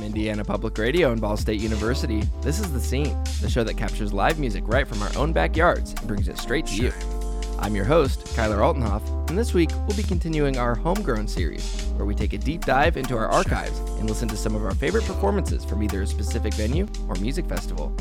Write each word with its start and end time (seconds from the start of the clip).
From 0.00 0.06
Indiana 0.06 0.42
Public 0.42 0.78
Radio 0.78 1.12
and 1.12 1.20
Ball 1.20 1.36
State 1.36 1.60
University, 1.60 2.22
this 2.40 2.58
is 2.58 2.72
The 2.72 2.80
Scene, 2.80 3.22
the 3.42 3.50
show 3.50 3.62
that 3.64 3.76
captures 3.76 4.14
live 4.14 4.38
music 4.38 4.64
right 4.66 4.88
from 4.88 5.02
our 5.02 5.10
own 5.14 5.30
backyards 5.30 5.92
and 5.92 6.08
brings 6.08 6.26
it 6.26 6.38
straight 6.38 6.64
to 6.68 6.76
you. 6.76 6.90
I'm 7.58 7.76
your 7.76 7.84
host, 7.84 8.24
Kyler 8.28 8.60
Altenhoff, 8.60 9.02
and 9.28 9.38
this 9.38 9.52
week 9.52 9.68
we'll 9.86 9.98
be 9.98 10.02
continuing 10.02 10.56
our 10.56 10.74
Homegrown 10.74 11.28
series, 11.28 11.82
where 11.96 12.06
we 12.06 12.14
take 12.14 12.32
a 12.32 12.38
deep 12.38 12.64
dive 12.64 12.96
into 12.96 13.14
our 13.14 13.28
archives 13.28 13.78
and 13.78 14.08
listen 14.08 14.26
to 14.28 14.38
some 14.38 14.54
of 14.54 14.64
our 14.64 14.74
favorite 14.74 15.04
performances 15.04 15.66
from 15.66 15.82
either 15.82 16.00
a 16.00 16.06
specific 16.06 16.54
venue 16.54 16.88
or 17.06 17.14
music 17.16 17.44
festival. 17.44 17.94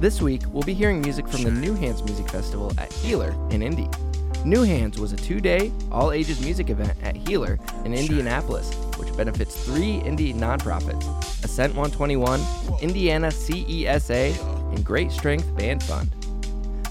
This 0.00 0.20
week, 0.20 0.42
we'll 0.48 0.64
be 0.64 0.74
hearing 0.74 1.00
music 1.00 1.28
from 1.28 1.44
the 1.44 1.52
New 1.52 1.74
Hands 1.74 2.02
Music 2.02 2.28
Festival 2.28 2.72
at 2.78 2.92
Healer 2.94 3.32
in 3.50 3.62
Indy. 3.62 3.88
New 4.44 4.64
Hands 4.64 4.98
was 4.98 5.12
a 5.12 5.16
two 5.16 5.40
day, 5.40 5.70
all 5.92 6.10
ages 6.10 6.40
music 6.40 6.68
event 6.68 6.98
at 7.04 7.14
Healer 7.14 7.60
in 7.84 7.94
Indianapolis, 7.94 8.76
which 8.98 9.16
benefits 9.16 9.64
three 9.64 9.96
Indy 9.98 10.34
nonprofits 10.34 11.06
Ascent 11.44 11.74
121, 11.74 12.40
Indiana 12.82 13.28
CESA, 13.28 14.74
and 14.74 14.84
Great 14.84 15.10
Strength 15.12 15.56
Band 15.56 15.82
Fund. 15.82 16.10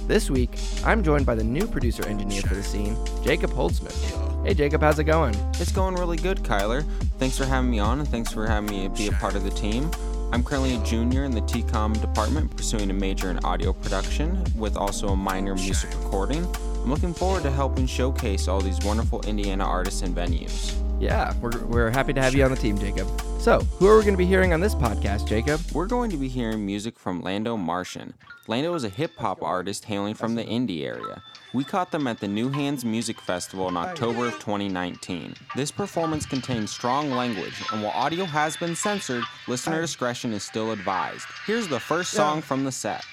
This 0.08 0.30
week, 0.30 0.58
I'm 0.86 1.04
joined 1.04 1.26
by 1.26 1.36
the 1.36 1.44
new 1.44 1.68
producer 1.68 2.08
engineer 2.08 2.42
for 2.42 2.56
the 2.56 2.64
scene, 2.64 2.96
Jacob 3.24 3.52
Holtzman. 3.52 4.46
Hey 4.46 4.54
Jacob, 4.54 4.82
how's 4.82 4.98
it 5.00 5.04
going? 5.04 5.36
It's 5.60 5.74
going 5.74 5.96
really 5.96 6.16
good, 6.16 6.38
Kyler. 6.40 6.86
Thanks 7.18 7.38
for 7.38 7.44
having 7.44 7.70
me 7.70 7.80
on 7.80 8.00
and 8.00 8.08
thanks 8.08 8.32
for 8.32 8.48
having 8.48 8.70
me 8.70 8.88
be 8.88 9.08
a 9.08 9.12
part 9.12 9.36
of 9.36 9.44
the 9.44 9.50
team. 9.50 9.92
I'm 10.32 10.44
currently 10.44 10.76
a 10.76 10.84
junior 10.84 11.26
in 11.26 11.32
the 11.32 11.42
TCOM 11.42 12.00
department, 12.00 12.56
pursuing 12.56 12.90
a 12.90 12.94
major 12.94 13.30
in 13.30 13.44
audio 13.44 13.74
production 13.74 14.42
with 14.56 14.78
also 14.78 15.10
a 15.10 15.16
minor 15.18 15.54
in 15.54 15.62
music 15.62 15.90
recording. 16.04 16.46
I'm 16.46 16.90
looking 16.90 17.14
forward 17.14 17.44
to 17.44 17.52
helping 17.52 17.86
showcase 17.86 18.48
all 18.48 18.62
these 18.62 18.80
wonderful 18.86 19.22
Indiana 19.24 19.66
artists 19.66 20.02
and 20.02 20.16
venues. 20.16 20.74
Yeah, 21.00 21.34
we're, 21.42 21.58
we're 21.66 21.90
happy 21.92 22.12
to 22.14 22.22
have 22.22 22.34
you 22.34 22.44
on 22.44 22.52
the 22.52 22.58
team, 22.58 22.78
Jacob. 22.78 23.08
So, 23.40 23.60
who 23.60 23.88
are 23.88 23.98
we 23.98 24.04
going 24.04 24.16
to 24.16 24.18
be 24.18 24.26
hearing 24.26 24.52
on 24.52 24.60
this 24.60 24.74
podcast, 24.74 25.28
Jacob? 25.28 25.62
We're 25.72 25.86
going 25.86 26.10
to 26.10 26.18
be 26.18 26.28
hearing 26.28 26.66
music 26.66 26.98
from 26.98 27.22
Lando 27.22 27.56
Martian. 27.56 28.16
Lando 28.48 28.74
is 28.74 28.84
a 28.84 28.90
hip 28.90 29.16
hop 29.18 29.44
artist 29.44 29.86
hailing 29.86 30.16
from 30.16 30.34
the 30.34 30.44
Indy 30.44 30.86
area. 30.86 31.22
We 31.54 31.64
caught 31.64 31.92
them 31.92 32.08
at 32.08 32.20
the 32.20 32.28
New 32.28 32.50
Hands 32.50 32.84
Music 32.84 33.22
Festival 33.22 33.70
in 33.70 33.78
oh, 33.78 33.82
October 33.82 34.28
of 34.28 34.34
2019. 34.34 35.36
This 35.56 35.72
performance 35.72 36.26
contains 36.26 36.72
strong 36.72 37.12
language, 37.12 37.62
and 37.72 37.84
while 37.84 37.92
audio 37.92 38.26
has 38.26 38.58
been 38.58 38.76
censored, 38.76 39.24
listener 39.48 39.82
discretion 39.82 40.34
is 40.34 40.44
still 40.44 40.72
advised. 40.72 41.26
Here's 41.46 41.68
the 41.68 41.80
first 41.80 42.12
song 42.12 42.42
from 42.42 42.64
the 42.64 42.72
set. 42.72 43.06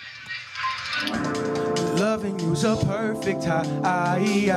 Loving 1.97 2.39
you's 2.41 2.65
a 2.65 2.77
perfect 2.77 3.45
high. 3.45 4.49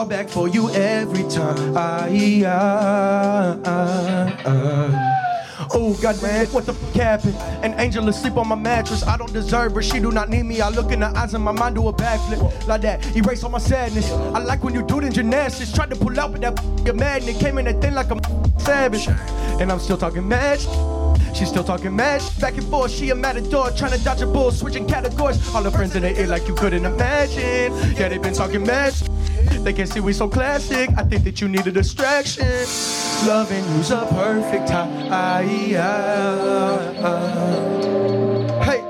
Fall 0.00 0.08
back 0.08 0.30
for 0.30 0.48
you 0.48 0.70
every 0.70 1.24
time. 1.24 1.76
I, 1.76 2.08
I, 2.46 3.58
I, 3.66 4.42
I. 4.46 5.68
Oh 5.74 5.92
God 6.00 6.22
man, 6.22 6.46
what 6.46 6.64
the 6.64 6.72
fuck 6.72 6.94
happened? 6.94 7.34
An 7.62 7.78
angel 7.78 8.08
asleep 8.08 8.38
on 8.38 8.48
my 8.48 8.54
mattress. 8.54 9.02
I 9.02 9.18
don't 9.18 9.30
deserve 9.30 9.74
her. 9.74 9.82
She 9.82 10.00
do 10.00 10.10
not 10.10 10.30
need 10.30 10.44
me. 10.44 10.62
I 10.62 10.70
look 10.70 10.90
in 10.90 11.02
her 11.02 11.12
eyes 11.14 11.34
and 11.34 11.44
my 11.44 11.52
mind 11.52 11.74
do 11.74 11.86
a 11.86 11.92
backflip 11.92 12.66
like 12.66 12.80
that. 12.80 13.14
Erase 13.14 13.44
all 13.44 13.50
my 13.50 13.58
sadness. 13.58 14.10
I 14.10 14.38
like 14.38 14.64
when 14.64 14.72
you 14.72 14.82
do 14.82 15.00
it 15.00 15.04
in 15.04 15.12
gymnastics. 15.12 15.70
Tried 15.70 15.90
to 15.90 15.96
pull 15.96 16.18
out 16.18 16.32
with 16.32 16.40
that 16.40 16.58
your 16.82 16.94
magnet. 16.94 17.38
Came 17.38 17.58
in 17.58 17.66
that 17.66 17.82
thing 17.82 17.92
like 17.92 18.10
a 18.10 18.18
savage. 18.58 19.06
And 19.60 19.70
I'm 19.70 19.80
still 19.80 19.98
talking 19.98 20.26
mad. 20.26 20.60
She's 21.34 21.48
still 21.48 21.64
talking 21.64 21.94
mad 21.94 22.22
back 22.40 22.56
and 22.56 22.66
forth. 22.68 22.90
She 22.90 23.10
a 23.10 23.14
matador, 23.14 23.70
trying 23.72 23.92
to 23.92 24.02
dodge 24.02 24.22
a 24.22 24.26
bull, 24.26 24.50
switching 24.50 24.86
categories. 24.86 25.54
All 25.54 25.62
her 25.62 25.70
friends 25.70 25.94
in 25.94 26.02
the 26.02 26.18
ear 26.18 26.26
like 26.26 26.48
you 26.48 26.54
couldn't 26.54 26.86
imagine. 26.86 27.74
Yeah, 27.96 28.08
they 28.08 28.16
been 28.16 28.32
talking 28.32 28.64
mad. 28.64 28.94
They 29.62 29.72
can't 29.72 29.88
see 29.88 30.00
we 30.00 30.12
so 30.12 30.28
classic. 30.28 30.90
I 30.96 31.02
think 31.02 31.24
that 31.24 31.40
you 31.40 31.48
need 31.48 31.66
a 31.66 31.72
distraction. 31.72 32.46
Loving 33.26 33.64
you's 33.76 33.90
a 33.90 34.06
perfect 34.10 34.70
I. 34.70 35.42
Hey, 38.64 38.80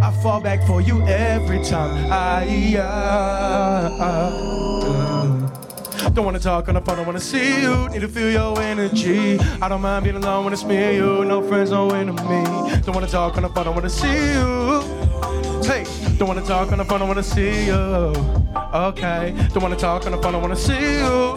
I 0.00 0.10
fall 0.22 0.40
back 0.40 0.66
for 0.66 0.80
you 0.80 1.02
every 1.02 1.62
time. 1.64 2.10
I. 2.10 2.78
Don't 6.14 6.24
wanna 6.26 6.38
talk 6.38 6.68
on 6.68 6.74
the 6.74 6.80
phone, 6.80 6.96
don't 6.96 7.06
wanna 7.06 7.20
see 7.20 7.62
you. 7.62 7.88
Need 7.88 8.00
to 8.00 8.08
feel 8.08 8.30
your 8.30 8.60
energy. 8.60 9.38
I 9.62 9.68
don't 9.68 9.80
mind 9.80 10.04
being 10.04 10.16
alone 10.16 10.44
when 10.44 10.52
it's 10.52 10.64
me 10.64 10.76
and 10.76 10.96
you. 10.96 11.24
No 11.24 11.42
friends, 11.42 11.70
no 11.70 11.90
enemy. 11.90 12.44
Don't 12.82 12.94
wanna 12.94 13.06
talk 13.06 13.36
on 13.36 13.44
the 13.44 13.48
phone, 13.48 13.64
don't 13.64 13.74
wanna 13.74 13.88
see 13.88 14.08
you. 14.08 14.82
Hey, 15.64 15.84
don't 16.22 16.36
wanna 16.36 16.46
talk 16.46 16.70
on 16.70 16.78
the 16.78 16.84
phone, 16.84 17.00
don't 17.00 17.08
wanna 17.08 17.20
see 17.20 17.66
you. 17.66 17.74
Okay, 17.74 19.34
don't 19.52 19.60
wanna 19.60 19.74
talk 19.74 20.06
on 20.06 20.12
the 20.12 20.18
phone, 20.18 20.34
don't 20.34 20.40
wanna 20.40 20.54
see 20.54 20.98
you. 20.98 21.36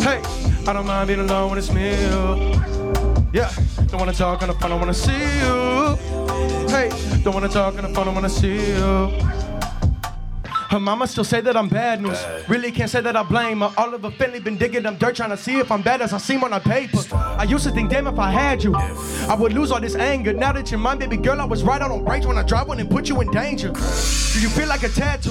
Hey, 0.00 0.20
I 0.66 0.72
don't 0.72 0.84
mind 0.84 1.06
being 1.06 1.20
alone 1.20 1.50
when 1.50 1.58
it's 1.60 1.70
me. 1.70 1.92
Yeah, 3.32 3.52
don't 3.86 4.00
wanna 4.00 4.12
talk 4.12 4.42
on 4.42 4.48
the 4.48 4.54
phone, 4.54 4.70
don't 4.70 4.80
wanna 4.80 4.94
see 4.94 5.12
you. 5.12 5.96
Hey, 6.68 6.90
don't 7.22 7.34
wanna 7.34 7.48
talk 7.48 7.76
on 7.76 7.82
the 7.82 7.94
phone, 7.94 8.06
don't 8.06 8.16
wanna 8.16 8.28
see 8.28 8.56
you. 8.56 9.43
Her 10.74 10.80
mama 10.80 11.06
still 11.06 11.22
say 11.22 11.40
that 11.40 11.56
I'm 11.56 11.68
bad 11.68 12.02
news. 12.02 12.18
Really 12.48 12.72
can't 12.72 12.90
say 12.90 13.00
that 13.00 13.14
I 13.14 13.22
blame 13.22 13.60
her. 13.60 13.68
Her 13.68 14.10
family 14.10 14.40
been 14.40 14.56
digging 14.56 14.82
them 14.82 14.96
dirt, 14.96 15.14
trying 15.14 15.30
to 15.30 15.36
see 15.36 15.60
if 15.60 15.70
I'm 15.70 15.82
bad 15.82 16.02
as 16.02 16.12
I 16.12 16.18
seem 16.18 16.42
on 16.42 16.50
her 16.50 16.58
paper. 16.58 16.98
I 17.12 17.44
used 17.44 17.62
to 17.62 17.70
think, 17.70 17.90
damn, 17.90 18.08
if 18.08 18.18
I 18.18 18.32
had 18.32 18.64
you, 18.64 18.74
I 18.74 19.36
would 19.38 19.52
lose 19.52 19.70
all 19.70 19.80
this 19.80 19.94
anger. 19.94 20.32
Now 20.32 20.50
that 20.50 20.72
you're 20.72 20.80
mine, 20.80 20.98
baby 20.98 21.16
girl, 21.16 21.40
I 21.40 21.44
was 21.44 21.62
right. 21.62 21.80
I 21.80 21.86
don't 21.86 22.04
break 22.04 22.24
when 22.24 22.36
I 22.38 22.42
drive 22.42 22.66
one 22.66 22.80
and 22.80 22.90
put 22.90 23.08
you 23.08 23.20
in 23.20 23.30
danger. 23.30 23.68
Do 23.68 24.40
you 24.40 24.48
feel 24.48 24.66
like 24.66 24.82
a 24.82 24.88
tattoo? 24.88 25.30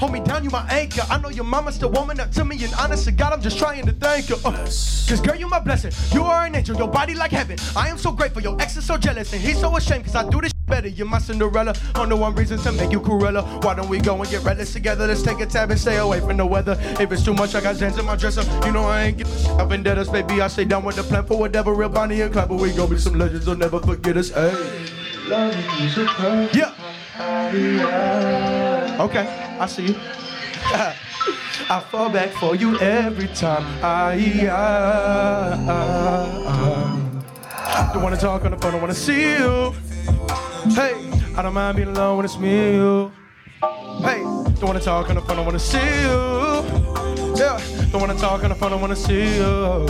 Hold 0.00 0.10
me 0.10 0.18
down, 0.18 0.42
you 0.42 0.50
my 0.50 0.66
anchor. 0.68 1.02
I 1.08 1.20
know 1.20 1.28
your 1.28 1.44
mama 1.44 1.70
still 1.70 1.92
warming 1.92 2.18
up 2.18 2.32
to 2.32 2.44
me, 2.44 2.60
and 2.64 2.74
honest 2.74 3.04
to 3.04 3.12
God, 3.12 3.32
I'm 3.32 3.40
just 3.40 3.58
trying 3.58 3.86
to 3.86 3.92
thank 3.92 4.26
her. 4.26 4.36
Uh, 4.44 4.50
Cause 4.50 5.20
girl, 5.20 5.36
you 5.36 5.48
my 5.48 5.60
blessing. 5.60 5.92
You 6.12 6.24
are 6.24 6.46
an 6.46 6.56
angel, 6.56 6.76
your 6.76 6.88
body 6.88 7.14
like 7.14 7.30
heaven. 7.30 7.58
I 7.76 7.90
am 7.90 7.96
so 7.96 8.10
grateful, 8.10 8.42
your 8.42 8.60
ex 8.60 8.76
is 8.76 8.84
so 8.84 8.96
jealous, 8.96 9.32
and 9.32 9.40
he's 9.40 9.60
so 9.60 9.76
ashamed, 9.76 10.06
cause 10.06 10.16
I 10.16 10.28
do 10.28 10.40
this 10.40 10.53
better. 10.74 10.88
You're 10.88 11.06
my 11.06 11.18
Cinderella. 11.18 11.72
Only 11.94 12.16
one 12.16 12.34
reason 12.34 12.58
to 12.58 12.72
make 12.72 12.90
you 12.90 13.00
Cruella. 13.00 13.42
Why 13.64 13.74
don't 13.74 13.88
we 13.88 14.00
go 14.00 14.20
and 14.20 14.28
get 14.28 14.42
reckless 14.42 14.72
together? 14.72 15.06
Let's 15.06 15.22
take 15.22 15.38
a 15.38 15.46
tab 15.46 15.70
and 15.70 15.78
stay 15.78 15.98
away 15.98 16.18
from 16.18 16.36
the 16.36 16.44
weather. 16.44 16.76
If 16.98 17.12
it's 17.12 17.24
too 17.24 17.34
much, 17.34 17.54
I 17.54 17.60
got 17.60 17.76
Zans 17.76 17.96
in 17.96 18.04
my 18.04 18.16
dresser. 18.16 18.42
You 18.66 18.72
know 18.72 18.82
I 18.82 19.04
ain't 19.04 19.18
get 19.18 19.28
I've 19.58 19.68
vendettas, 19.68 20.08
baby. 20.08 20.40
I 20.40 20.48
stay 20.48 20.64
down 20.64 20.84
with 20.84 20.96
the 20.96 21.04
plan 21.04 21.24
for 21.26 21.38
whatever. 21.38 21.72
Real 21.72 21.88
Bonnie 21.88 22.20
and 22.22 22.32
Clyde, 22.32 22.48
but 22.48 22.56
we 22.56 22.72
gon' 22.72 22.90
be 22.90 22.98
some 22.98 23.14
legends. 23.14 23.46
They'll 23.46 23.56
never 23.56 23.78
forget 23.78 24.16
us. 24.16 24.30
Hey. 24.30 24.88
Yeah. 26.58 26.74
Okay, 29.00 29.26
I 29.60 29.66
see 29.66 29.86
you. 29.86 29.94
I 31.70 31.80
fall 31.90 32.10
back 32.10 32.30
for 32.30 32.56
you 32.56 32.80
every 32.80 33.28
time. 33.28 33.64
I, 33.82 34.48
I, 34.48 35.54
I, 35.70 36.60
I 37.56 37.90
don't 37.92 38.02
wanna 38.02 38.16
talk 38.16 38.44
on 38.44 38.50
the 38.50 38.56
phone, 38.56 38.72
don't 38.72 38.80
wanna 38.80 38.94
see 38.94 39.22
you. 39.38 39.72
Hey, 40.72 40.94
I 41.36 41.42
don't 41.42 41.52
mind 41.52 41.76
being 41.76 41.88
alone 41.88 42.16
when 42.16 42.24
it's 42.24 42.38
me 42.38 42.48
and 42.48 42.74
you. 42.76 43.12
Hey, 44.00 44.22
don't 44.22 44.62
wanna 44.62 44.80
talk 44.80 45.10
on 45.10 45.16
the 45.16 45.20
phone, 45.20 45.36
don't 45.36 45.44
wanna 45.44 45.58
see 45.58 45.78
you. 45.78 47.34
Yeah, 47.36 47.60
don't 47.92 48.00
wanna 48.00 48.14
talk 48.14 48.42
on 48.42 48.48
the 48.48 48.54
phone, 48.54 48.70
don't 48.70 48.80
wanna 48.80 48.96
see 48.96 49.36
you. 49.36 49.86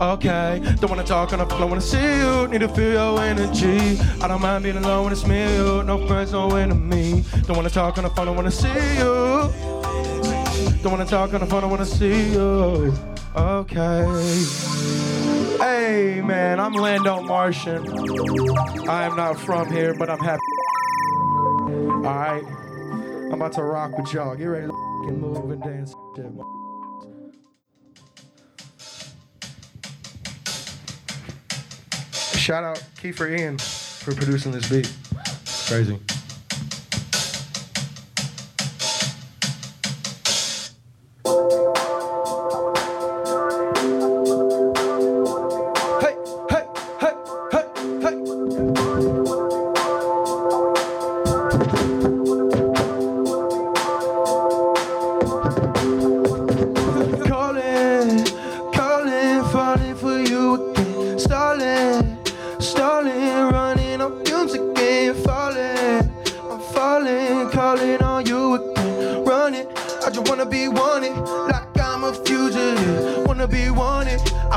Okay, 0.00 0.60
don't 0.80 0.90
wanna 0.90 1.04
talk 1.04 1.32
on 1.32 1.38
the 1.38 1.46
phone, 1.46 1.60
don't 1.60 1.70
wanna 1.70 1.80
see 1.80 2.18
you. 2.18 2.48
Need 2.48 2.60
to 2.60 2.68
feel 2.68 2.92
your 2.92 3.22
energy. 3.22 4.00
I 4.20 4.26
don't 4.26 4.42
mind 4.42 4.64
being 4.64 4.76
alone 4.76 5.04
when 5.04 5.12
it's 5.12 5.24
me 5.24 5.42
and 5.42 5.54
you. 5.54 5.82
No 5.84 6.04
friends, 6.08 6.32
no 6.32 6.50
enemy. 6.56 7.24
Don't 7.46 7.56
wanna 7.56 7.70
talk 7.70 7.96
on 7.98 8.04
the 8.04 8.10
phone, 8.10 8.26
don't 8.26 8.36
wanna 8.36 8.50
see 8.50 8.68
you. 8.98 9.52
Don't 10.82 10.90
wanna 10.92 11.06
talk 11.06 11.32
on 11.32 11.40
the 11.40 11.46
phone, 11.46 11.62
I 11.62 11.66
wanna 11.68 11.86
see 11.86 12.32
you. 12.32 12.92
Okay. 13.36 15.17
Hey 15.58 16.20
man, 16.24 16.60
I'm 16.60 16.72
Lando 16.72 17.20
Martian. 17.20 17.82
I 18.88 19.02
am 19.02 19.16
not 19.16 19.40
from 19.40 19.68
here, 19.72 19.92
but 19.98 20.08
I'm 20.08 20.20
happy. 20.20 20.40
Alright. 22.06 22.44
I'm 22.44 23.32
about 23.32 23.54
to 23.54 23.64
rock 23.64 23.98
with 23.98 24.12
y'all. 24.12 24.36
Get 24.36 24.44
ready 24.44 24.68
to 24.68 25.12
move 25.12 25.50
and 25.50 25.60
dance. 25.60 25.92
Shit. 26.14 26.26
Shout 32.38 32.62
out 32.62 32.84
Kiefer 32.94 33.36
Ian 33.36 33.58
for 33.58 34.14
producing 34.14 34.52
this 34.52 34.68
beat. 34.70 34.92
Crazy. 35.66 35.98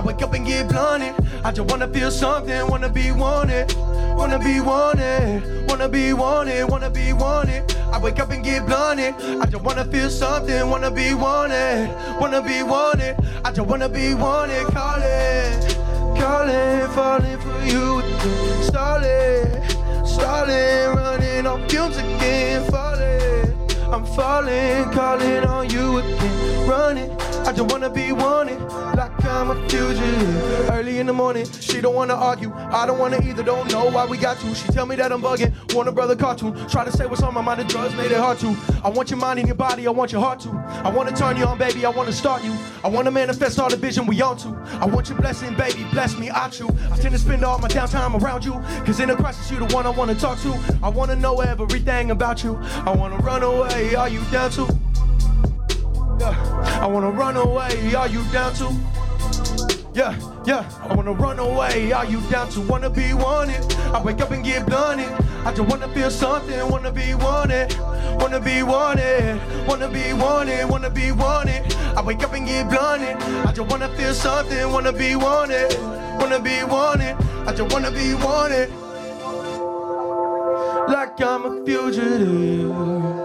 I 0.02 0.04
wake 0.04 0.24
up 0.24 0.34
and 0.34 0.44
get 0.44 0.68
blunted. 0.68 1.14
I 1.46 1.52
just 1.52 1.70
wanna 1.70 1.88
feel 1.88 2.10
something. 2.10 2.68
Wanna 2.68 2.90
be 2.90 3.12
wanted. 3.12 3.72
Wanna 4.18 4.40
be 4.40 4.60
wanted. 4.60 5.68
Wanna 5.70 5.88
be 5.88 6.12
wanted. 6.14 6.68
Wanna 6.68 6.90
be 6.90 7.14
wanted. 7.14 7.72
I 7.94 8.00
wake 8.00 8.20
up 8.20 8.32
and 8.32 8.44
get 8.44 8.66
blunted. 8.66 9.14
I 9.40 9.46
just 9.46 9.64
wanna 9.64 9.86
feel 9.86 10.10
something. 10.10 10.68
Wanna 10.72 10.90
be 10.90 11.14
wanted. 11.14 11.88
Wanna 12.20 12.42
be 12.42 12.64
wanted. 12.64 13.16
I 13.46 13.52
just 13.52 13.68
wanna 13.68 13.90
be 13.90 14.16
wanted. 14.16 14.66
Calling. 14.74 15.54
Calling. 16.20 16.88
Falling 16.96 17.38
for 17.38 17.62
you. 17.64 18.02
Stalling. 18.64 19.46
Stalling. 20.04 20.96
Running 20.98 21.46
on 21.46 21.70
fumes 21.70 21.98
again. 21.98 22.64
Falling. 22.72 23.54
I'm 23.94 24.04
falling. 24.16 24.92
Calling 24.94 25.46
on 25.46 25.70
you 25.70 26.00
again. 26.00 26.68
Running. 26.68 27.22
I 27.46 27.54
just 27.54 27.72
wanna 27.72 27.90
be 27.90 28.14
wanted, 28.14 28.62
like 28.96 29.11
I'm 29.24 29.52
a 29.52 29.70
fugitive. 29.70 30.70
Early 30.70 31.00
in 31.00 31.08
the 31.08 31.14
morning, 31.14 31.46
she 31.60 31.82
don't 31.82 31.96
wanna 31.96 32.14
argue. 32.14 32.52
I 32.54 32.86
don't 32.86 33.00
wanna 33.00 33.20
either, 33.24 33.44
don't 33.44 33.72
know 33.72 33.90
why 33.90 34.06
we 34.06 34.18
got 34.18 34.40
to. 34.40 34.56
She 34.56 34.68
tell 34.70 34.86
me 34.86 34.96
that 34.96 35.12
I'm 35.12 35.22
bugging, 35.22 35.54
want 35.74 35.90
a 35.90 35.92
brother 35.92 36.16
cartoon. 36.16 36.56
Try 36.68 36.86
to 36.86 36.92
say 36.92 37.06
what's 37.06 37.22
on 37.22 37.34
my 37.34 37.42
mind, 37.42 37.60
the 37.60 37.66
drugs 37.66 37.96
made 37.96 38.12
it 38.12 38.18
hard 38.18 38.40
to. 38.40 38.56
I 38.84 38.90
want 38.90 39.10
your 39.10 39.20
mind 39.20 39.40
and 39.40 39.48
your 39.48 39.56
body, 39.56 39.88
I 39.88 39.92
want 39.92 40.12
your 40.12 40.22
heart 40.22 40.40
to. 40.42 40.50
I 40.84 40.90
wanna 40.90 41.12
turn 41.12 41.38
you 41.38 41.46
on, 41.46 41.58
baby, 41.58 41.86
I 41.86 41.90
wanna 41.90 42.12
start 42.12 42.44
you. 42.44 42.56
I 42.84 42.90
wanna 42.90 43.12
manifest 43.12 43.60
all 43.60 43.70
the 43.70 43.78
vision 43.78 44.06
we 44.06 44.22
on 44.22 44.38
to. 44.38 44.50
I 44.80 44.86
want 44.86 45.10
your 45.10 45.18
blessing, 45.18 45.56
baby, 45.56 45.86
bless 45.92 46.18
me, 46.18 46.30
I 46.30 46.50
chew. 46.50 46.70
I 46.92 46.98
tend 46.98 47.14
to 47.14 47.20
spend 47.20 47.44
all 47.44 47.60
my 47.60 47.68
downtime 47.68 48.22
around 48.22 48.46
you, 48.46 48.54
cause 48.86 49.00
in 49.00 49.10
a 49.10 49.16
crisis, 49.16 49.52
you 49.52 49.60
the 49.60 49.74
one 49.74 49.86
I 49.86 49.90
wanna 49.90 50.16
talk 50.16 50.40
to. 50.42 50.58
I 50.82 50.90
wanna 50.90 51.16
know 51.16 51.42
everything 51.42 52.12
about 52.12 52.44
you. 52.44 52.58
I 52.86 52.92
wanna 52.92 53.18
run 53.18 53.44
away, 53.44 53.96
are 53.96 54.10
you 54.10 54.24
down 54.32 54.52
to? 54.52 54.68
I 56.24 56.88
wanna 56.88 57.10
run 57.12 57.36
away, 57.36 57.94
are 57.96 58.08
you 58.08 58.24
down 58.32 58.54
to? 58.56 59.01
Yeah, 59.94 60.16
yeah, 60.46 60.72
I 60.82 60.96
wanna 60.96 61.12
run 61.12 61.38
away, 61.38 61.92
are 61.92 62.06
you 62.06 62.22
down 62.30 62.48
to 62.52 62.62
wanna 62.62 62.90
be 62.90 63.14
wanted? 63.14 63.76
I 63.94 64.02
wake 64.02 64.22
up 64.22 64.32
and 64.32 64.42
get 64.42 64.66
blunted. 64.66 65.12
I 65.46 65.54
just 65.54 65.70
wanna 65.70 65.90
feel 65.90 66.10
something, 66.10 66.70
wanna 66.70 66.94
be 66.94 67.14
wanted, 67.14 67.76
wanna 68.18 68.40
be 68.40 68.64
wanted, 68.64 69.42
wanna 69.68 69.90
be 69.90 70.14
wanted, 70.14 70.70
wanna 70.70 70.90
be 70.90 71.12
wanted. 71.12 71.76
I 71.98 72.02
wake 72.02 72.24
up 72.24 72.32
and 72.32 72.48
get 72.48 72.70
blunted. 72.70 73.18
I 73.46 73.52
just 73.52 73.70
wanna 73.70 73.90
feel 73.98 74.14
something, 74.14 74.72
wanna 74.72 74.94
be 74.94 75.18
wanted, 75.18 75.78
wanna 76.22 76.40
be 76.40 76.64
wanted. 76.64 77.18
I 77.46 77.54
just 77.54 77.74
wanna 77.74 77.92
be 77.92 78.14
wanted. 78.14 78.70
Like 80.88 81.20
I'm 81.22 81.46
a 81.46 81.66
fugitive. 81.66 83.21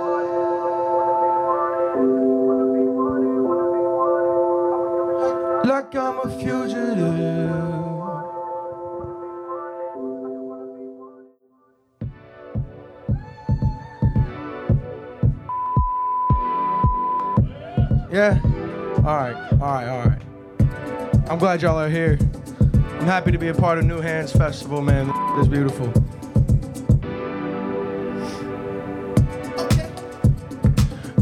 Like 5.67 5.97
I'm 5.97 6.21
a 6.21 6.39
fugitive. 6.39 7.01
Yeah. 18.13 18.41
All 18.99 19.17
right. 19.17 19.37
All 19.53 19.59
right. 19.59 19.89
All 19.89 20.07
right. 20.07 20.23
I'm 21.29 21.39
glad 21.39 21.63
y'all 21.63 21.79
are 21.79 21.89
here. 21.89 22.17
I'm 22.61 23.05
happy 23.05 23.33
to 23.33 23.39
be 23.39 23.49
a 23.49 23.55
part 23.55 23.79
of 23.79 23.85
New 23.85 24.01
Hands 24.01 24.31
Festival, 24.33 24.81
man. 24.81 25.11
It's 25.39 25.49
beautiful. 25.49 25.93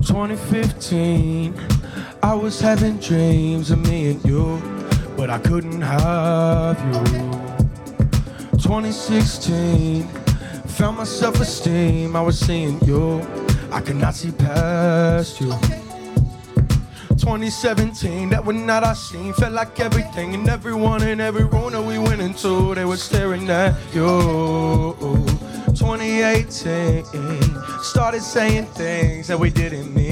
Twenty 0.03 0.37
fifteen. 0.37 1.74
I 2.25 2.33
was 2.33 2.59
having 2.59 2.97
dreams 2.97 3.71
of 3.71 3.81
me 3.87 4.13
and 4.13 4.25
you, 4.25 4.59
but 5.15 5.29
I 5.29 5.39
couldn't 5.39 5.83
have 5.83 6.79
you. 6.87 7.05
2016, 8.53 10.05
found 10.65 10.97
my 10.97 11.05
self 11.05 11.39
esteem, 11.39 12.17
I 12.17 12.23
was 12.23 12.41
seeing 12.41 12.83
you, 12.87 13.21
I 13.71 13.83
could 13.83 13.97
not 13.97 14.15
see 14.15 14.33
past 14.33 15.39
you. 15.39 15.51
2017, 17.11 18.31
that 18.31 18.43
one 18.43 18.65
night 18.65 18.85
I 18.85 18.95
seen 18.95 19.35
felt 19.35 19.53
like 19.53 19.79
everything 19.79 20.33
and 20.33 20.49
everyone 20.49 21.03
in 21.03 21.21
every 21.21 21.45
room 21.45 21.73
that 21.73 21.83
we 21.83 21.99
went 21.99 22.23
into, 22.23 22.75
they 22.75 22.87
were 22.87 22.97
staring 22.97 23.51
at 23.51 23.75
you. 23.93 24.95
2018, 25.77 27.05
started 27.83 28.23
saying 28.23 28.65
things 28.69 29.27
that 29.29 29.39
we 29.39 29.51
didn't 29.51 29.95
mean 29.95 30.04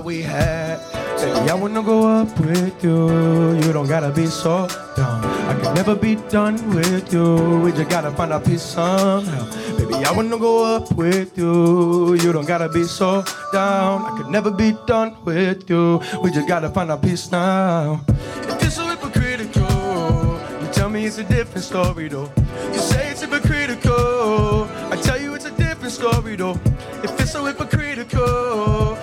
we 0.00 0.22
had. 0.22 0.78
Baby, 1.16 1.48
I 1.48 1.52
oh, 1.52 1.56
wanna 1.56 1.82
go 1.82 2.06
up 2.06 2.38
with 2.40 2.82
you. 2.82 3.54
You 3.56 3.72
don't 3.72 3.86
gotta 3.86 4.10
be 4.10 4.26
so 4.26 4.66
down. 4.96 5.24
I 5.24 5.58
can 5.60 5.74
never 5.74 5.94
be 5.94 6.16
done 6.28 6.56
with 6.74 7.12
you. 7.12 7.60
We 7.60 7.72
just 7.72 7.88
gotta 7.88 8.10
find 8.10 8.32
a 8.32 8.40
peace 8.40 8.62
somehow. 8.62 9.44
Baby, 9.78 9.94
I 10.04 10.12
wanna 10.12 10.38
go 10.38 10.64
up 10.76 10.92
with 10.92 11.38
you. 11.38 12.14
You 12.14 12.32
don't 12.32 12.46
gotta 12.46 12.68
be 12.68 12.84
so 12.84 13.24
down. 13.52 14.04
I 14.04 14.16
could 14.16 14.28
never 14.28 14.50
be 14.50 14.76
done 14.86 15.16
with 15.24 15.70
you. 15.70 16.00
We 16.22 16.30
just 16.30 16.48
gotta 16.48 16.68
find 16.68 16.90
a 16.90 16.96
peace 16.96 17.30
now. 17.30 18.00
If 18.08 18.60
this 18.60 18.74
so 18.76 18.86
hypocritical, 18.86 20.40
you 20.60 20.68
tell 20.72 20.90
me 20.90 21.06
it's 21.06 21.18
a 21.18 21.24
different 21.24 21.64
story 21.64 22.08
though. 22.08 22.30
You 22.72 22.78
say 22.78 23.10
it's 23.10 23.22
hypocritical. 23.22 24.64
I 24.90 24.96
tell 25.02 25.20
you 25.20 25.34
it's 25.34 25.46
a 25.46 25.52
different 25.52 25.92
story 25.92 26.36
though. 26.36 26.58
If 27.02 27.18
it's 27.20 27.32
so 27.32 27.44
hypocritical 27.44 28.98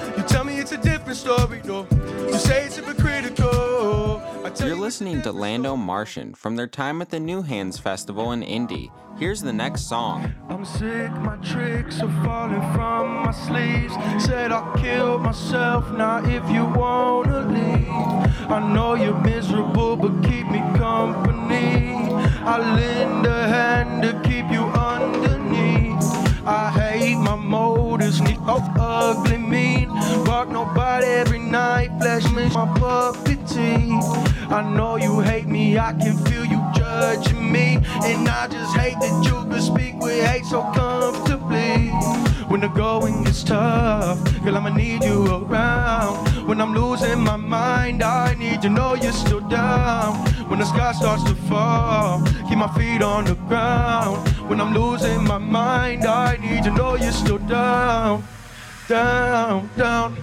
story, 1.14 1.62
though. 1.64 1.88
You 2.28 2.34
say 2.34 2.66
it's 2.66 2.78
hypocritical. 2.78 4.22
You're 4.60 4.76
listening 4.76 5.22
to 5.24 5.32
Lando 5.32 5.76
Martian 5.76 6.34
from 6.34 6.56
their 6.56 6.68
time 6.68 7.02
at 7.02 7.10
the 7.10 7.20
New 7.20 7.42
Hands 7.42 7.78
Festival 7.78 8.32
in 8.32 8.44
Indy. 8.44 8.92
Here's 9.18 9.42
the 9.42 9.54
next 9.54 9.88
song. 9.88 10.34
I'm 10.50 10.66
sick, 10.66 11.12
my 11.12 11.38
tricks 11.38 12.02
are 12.02 12.24
falling 12.24 12.62
from 12.74 13.24
my 13.24 13.32
sleeves. 13.32 13.94
Said 14.24 14.52
I 14.52 14.74
killed 14.80 15.22
myself, 15.22 15.92
now 15.92 16.18
if 16.26 16.48
you 16.50 16.66
wanna 16.66 17.48
leave. 17.48 18.52
I 18.52 18.60
know 18.74 18.96
you're 18.96 19.20
miserable, 19.22 19.96
but 19.96 20.22
keep 20.24 20.48
me 20.48 20.60
company. 20.78 21.96
I 22.44 22.58
lend 22.76 23.26
a 23.26 23.48
hand 23.48 24.04
to 24.04 24.20
keep 24.28 24.52
you 24.52 24.71
need 28.20 28.38
oh 28.42 28.62
ugly 28.78 29.38
mean. 29.38 29.90
Fuck 30.26 30.50
nobody 30.50 31.08
every 31.08 31.40
night, 31.40 31.90
flesh 32.00 32.30
me 32.32 32.50
my 32.50 32.66
puppet 32.78 33.40
teeth. 33.48 34.52
I 34.52 34.62
know 34.76 34.98
you 34.98 35.22
hate 35.22 35.48
me, 35.48 35.78
I 35.80 35.94
can 35.94 36.18
feel 36.26 36.46
you 36.46 36.62
judging 36.76 37.52
me. 37.52 37.80
And 38.04 38.28
I 38.28 38.48
just 38.48 38.76
hate 38.76 39.00
that 39.00 39.24
you 39.24 39.50
can 39.50 39.62
speak 39.62 39.96
with 40.00 40.26
hate 40.26 40.46
so 40.46 40.62
comfortably. 40.74 41.88
When 42.50 42.60
the 42.60 42.68
going 42.68 43.26
is 43.28 43.44
tough, 43.46 44.20
girl, 44.44 44.58
I'ma 44.58 44.70
need 44.70 45.04
you 45.04 45.26
around. 45.26 46.28
When 46.48 46.60
I'm 46.60 46.74
losing 46.74 47.20
my 47.20 47.38
mind, 47.38 48.04
I 48.04 48.34
need 48.34 48.62
to 48.64 48.70
know 48.70 48.94
you're 48.96 49.14
still 49.14 49.40
down. 49.40 50.18
When 50.50 50.60
the 50.60 50.66
sky 50.66 50.92
starts 50.92 51.24
to 51.24 51.36
fall, 51.48 52.22
keep 52.50 52.58
my 52.58 52.68
feet 52.78 53.02
on 53.02 53.24
the 53.24 53.36
ground. 53.36 54.31
When 54.52 54.60
I'm 54.60 54.74
losing 54.74 55.24
my 55.24 55.38
mind, 55.38 56.04
I 56.04 56.36
need 56.36 56.66
to 56.66 56.72
know 56.72 56.98
you're 56.98 57.14
still 57.14 57.38
down. 57.38 58.28
Down, 58.90 59.70
down, 59.78 60.18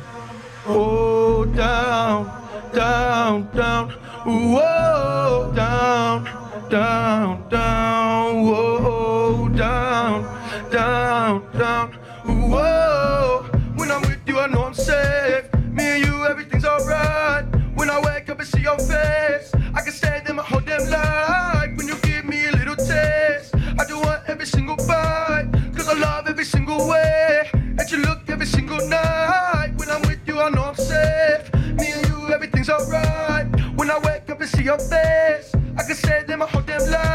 oh, 0.66 1.46
down, 1.46 2.26
down, 2.74 3.48
down, 3.56 3.88
whoa, 4.26 5.50
down, 5.56 6.24
down, 6.68 7.48
down, 7.48 8.44
whoa, 8.44 9.48
down, 9.48 10.70
down, 10.70 11.50
down, 11.56 11.92
whoa. 12.50 13.46
When 13.76 13.90
I'm 13.90 14.02
with 14.02 14.20
you, 14.28 14.40
I 14.40 14.46
know 14.48 14.64
I'm 14.64 14.74
safe. 14.74 15.50
Me 15.72 15.84
and 15.84 16.04
you, 16.04 16.26
everything's 16.26 16.66
alright. 16.66 17.46
When 17.76 17.88
I 17.88 17.98
wake 18.00 18.28
up 18.28 18.40
and 18.40 18.46
see 18.46 18.60
your 18.60 18.76
face, 18.76 19.54
I 19.74 19.80
can 19.80 19.92
stand 19.92 20.26
there 20.26 20.34
my 20.34 20.42
whole 20.42 20.60
damn 20.60 20.86
life. 20.90 21.57
Every 24.38 24.46
single 24.46 24.76
bite. 24.86 25.48
Cause 25.74 25.88
I 25.88 25.94
love 25.94 26.28
every 26.28 26.44
single 26.44 26.86
way 26.86 27.50
that 27.74 27.90
you 27.90 27.98
look 27.98 28.20
every 28.28 28.46
single 28.46 28.78
night. 28.86 29.72
When 29.76 29.90
I'm 29.90 30.00
with 30.02 30.20
you, 30.28 30.38
I 30.40 30.48
know 30.50 30.62
I'm 30.62 30.76
safe. 30.76 31.52
Me 31.74 31.90
and 31.90 32.06
you, 32.06 32.32
everything's 32.32 32.70
alright. 32.70 33.46
When 33.74 33.90
I 33.90 33.98
wake 33.98 34.30
up 34.30 34.40
and 34.40 34.48
see 34.48 34.62
your 34.62 34.78
face, 34.78 35.52
I 35.76 35.82
can 35.82 35.96
say 35.96 36.22
that 36.24 36.38
my 36.38 36.46
whole 36.46 36.62
damn 36.62 36.88
life. 36.88 37.07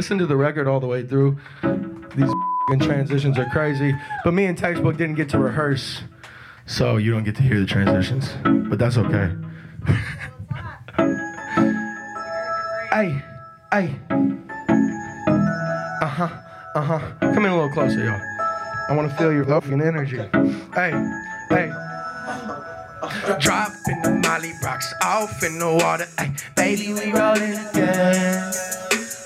Listen 0.00 0.16
to 0.16 0.24
the 0.24 0.34
record 0.34 0.66
all 0.66 0.80
the 0.80 0.86
way 0.86 1.06
through. 1.06 1.36
These 2.16 2.32
transitions 2.86 3.38
are 3.38 3.44
crazy. 3.50 3.94
But 4.24 4.32
me 4.32 4.46
and 4.46 4.56
Textbook 4.56 4.96
didn't 4.96 5.16
get 5.16 5.28
to 5.28 5.38
rehearse, 5.38 6.04
so 6.64 6.96
you 6.96 7.12
don't 7.12 7.22
get 7.22 7.36
to 7.36 7.42
hear 7.42 7.60
the 7.60 7.66
transitions. 7.66 8.30
But 8.42 8.78
that's 8.78 8.96
okay. 8.96 9.30
hey, 12.90 13.22
hey. 13.70 13.94
Uh 16.00 16.06
huh, 16.06 16.30
uh 16.74 16.80
huh. 16.80 17.00
Come 17.20 17.44
in 17.44 17.52
a 17.52 17.54
little 17.54 17.68
closer, 17.68 18.02
y'all. 18.02 18.18
I 18.88 18.96
want 18.96 19.10
to 19.10 19.16
feel 19.18 19.30
your 19.30 19.44
fucking 19.44 19.82
energy. 19.82 20.16
Hey, 20.72 20.92
hey. 21.50 21.70
Dropping 23.38 24.00
the 24.00 24.18
molly 24.24 24.52
rocks 24.64 24.94
off 25.04 25.42
in 25.42 25.58
the 25.58 25.74
water. 25.74 26.06
Ay, 26.16 26.34
baby, 26.56 26.94
we 26.94 27.12
rolling 27.12 27.52
again. 27.52 28.69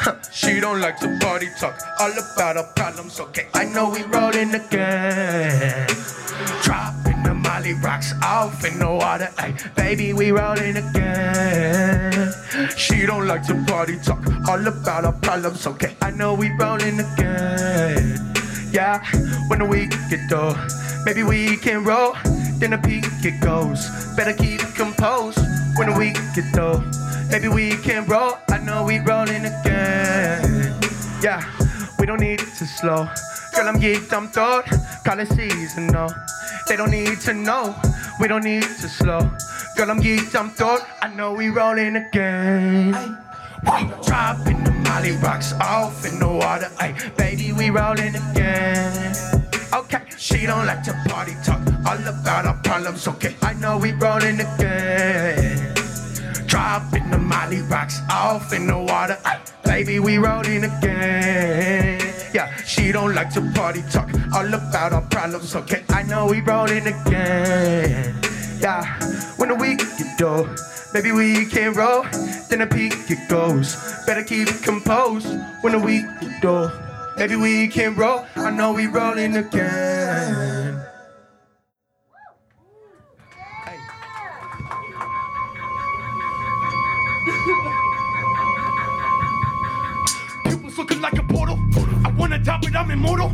She 0.33 0.61
don't 0.61 0.81
like 0.81 0.99
to 1.01 1.19
party 1.21 1.49
talk, 1.59 1.81
all 2.01 2.13
about 2.13 2.57
our 2.57 2.65
problems. 2.75 3.21
Okay, 3.21 3.47
I 3.55 3.65
know 3.65 3.91
we 3.91 4.03
rolling 4.03 4.55
again. 4.55 5.87
Dropping 6.63 7.23
the 7.23 7.35
molly 7.35 7.75
rocks 7.75 8.13
off 8.23 8.65
in 8.65 8.79
the 8.79 8.91
water. 8.91 9.31
Baby, 9.77 10.13
we 10.13 10.31
rolling 10.31 10.77
again. 10.77 12.33
She 12.77 13.07
don't 13.07 13.27
like 13.27 13.47
to 13.47 13.65
party 13.67 13.99
talk, 13.99 14.21
all 14.49 14.67
about 14.67 15.05
our 15.05 15.13
problems. 15.13 15.67
Okay, 15.67 15.97
I 16.03 16.11
know 16.11 16.35
we 16.35 16.51
rolling 16.59 17.01
again. 17.01 18.33
Yeah, 18.73 19.05
when 19.49 19.61
the 19.61 19.67
week 19.67 19.91
get 20.11 20.29
dull, 20.29 20.57
maybe 21.05 21.23
we 21.23 21.57
can 21.57 21.85
roll. 21.85 22.15
Then 22.59 22.71
the 22.71 22.79
peak 22.79 23.05
it 23.25 23.41
goes. 23.41 23.87
Better 24.17 24.33
keep 24.33 24.61
composed 24.75 25.39
when 25.77 25.91
the 25.91 25.99
week 25.99 26.17
get 26.35 26.53
dull. 26.53 26.83
Maybe 27.31 27.49
we 27.49 27.77
can 27.77 28.07
roll. 28.07 28.39
I 28.49 28.59
know 28.59 28.85
we 28.85 28.99
rolling 29.01 29.45
again. 29.45 30.75
Yeah, 31.23 31.43
we 31.99 32.07
don't 32.07 32.21
need 32.21 32.39
to 32.39 32.67
slow. 32.67 33.09
Girl, 33.55 33.69
I'm 33.69 33.81
geeked, 33.81 34.13
I'm 34.13 34.29
thought. 34.29 34.67
Call 35.05 35.21
it 35.21 35.29
seasonal. 35.29 36.13
They 36.69 36.77
don't 36.77 36.91
need 36.91 37.21
to 37.21 37.35
know. 37.35 37.75
We 38.21 38.29
don't 38.29 38.45
need 38.45 38.63
to 38.63 38.89
slow. 38.89 39.31
Girl, 39.77 39.91
I'm 39.91 40.01
geeked, 40.01 40.35
I'm 40.39 40.51
thought. 40.51 40.87
I 41.03 41.09
know 41.09 41.33
we 41.33 41.49
rolling 41.49 41.97
again. 41.97 42.93
Dropping 44.05 44.63
the 44.65 44.73
molly 44.85 45.13
rocks 45.13 45.53
off 45.55 46.05
in 46.05 46.19
the 46.19 46.29
water. 46.29 46.71
Ay, 46.79 46.95
baby, 47.17 47.53
we 47.53 47.71
rolling 47.71 48.15
again. 48.15 49.34
Okay, 49.75 50.03
she 50.17 50.47
don't 50.47 50.67
like 50.67 50.85
to 50.85 50.93
party 51.09 51.35
talk 51.43 51.61
all 51.85 51.99
about 51.99 52.47
our 52.47 52.55
problems. 52.63 53.09
Okay, 53.09 53.35
I 53.43 53.55
know 53.55 53.77
we 53.77 53.91
rolling 53.91 54.39
again. 54.39 55.75
Dropping 56.47 57.11
the 57.11 57.19
molly 57.19 57.61
rocks 57.63 58.01
off 58.09 58.53
in 58.53 58.69
the 58.69 58.79
water. 58.79 59.19
Ay, 59.25 59.41
baby, 59.65 59.99
we 59.99 60.19
rolling 60.19 60.63
again. 60.63 62.01
Yeah, 62.33 62.55
she 62.59 62.93
don't 62.93 63.17
like 63.17 63.31
to 63.35 63.41
party 63.57 63.83
talk 63.91 64.09
all 64.33 64.47
about 64.47 64.93
our 64.93 65.03
problems. 65.03 65.57
Okay, 65.57 65.83
I 65.89 66.05
know 66.05 66.27
we 66.27 66.41
rolling 66.41 66.87
again. 66.87 68.15
Yeah, 68.61 68.85
when 69.39 69.49
the 69.49 69.57
week 69.57 69.79
get 69.99 70.17
dull, 70.19 70.47
maybe 70.95 71.11
we 71.11 71.47
can 71.47 71.75
roll. 71.75 72.05
Then 72.49 72.61
the 72.61 72.69
peak 72.69 72.95
it 73.11 73.29
goes. 73.29 73.75
Better 74.07 74.23
keep 74.23 74.47
it 74.47 74.63
composed 74.63 75.27
when 75.63 75.73
the 75.73 75.81
week 75.81 76.05
get 76.21 76.41
dull. 76.41 76.84
Maybe 77.17 77.37
we 77.37 77.69
can 77.69 77.95
roll. 77.95 78.27
I 78.37 78.51
know 78.51 78.73
we 78.73 78.87
rolling 78.87 79.37
again. 79.37 80.64
But 92.75 92.81
I'm 92.81 92.91
immortal. 92.91 93.29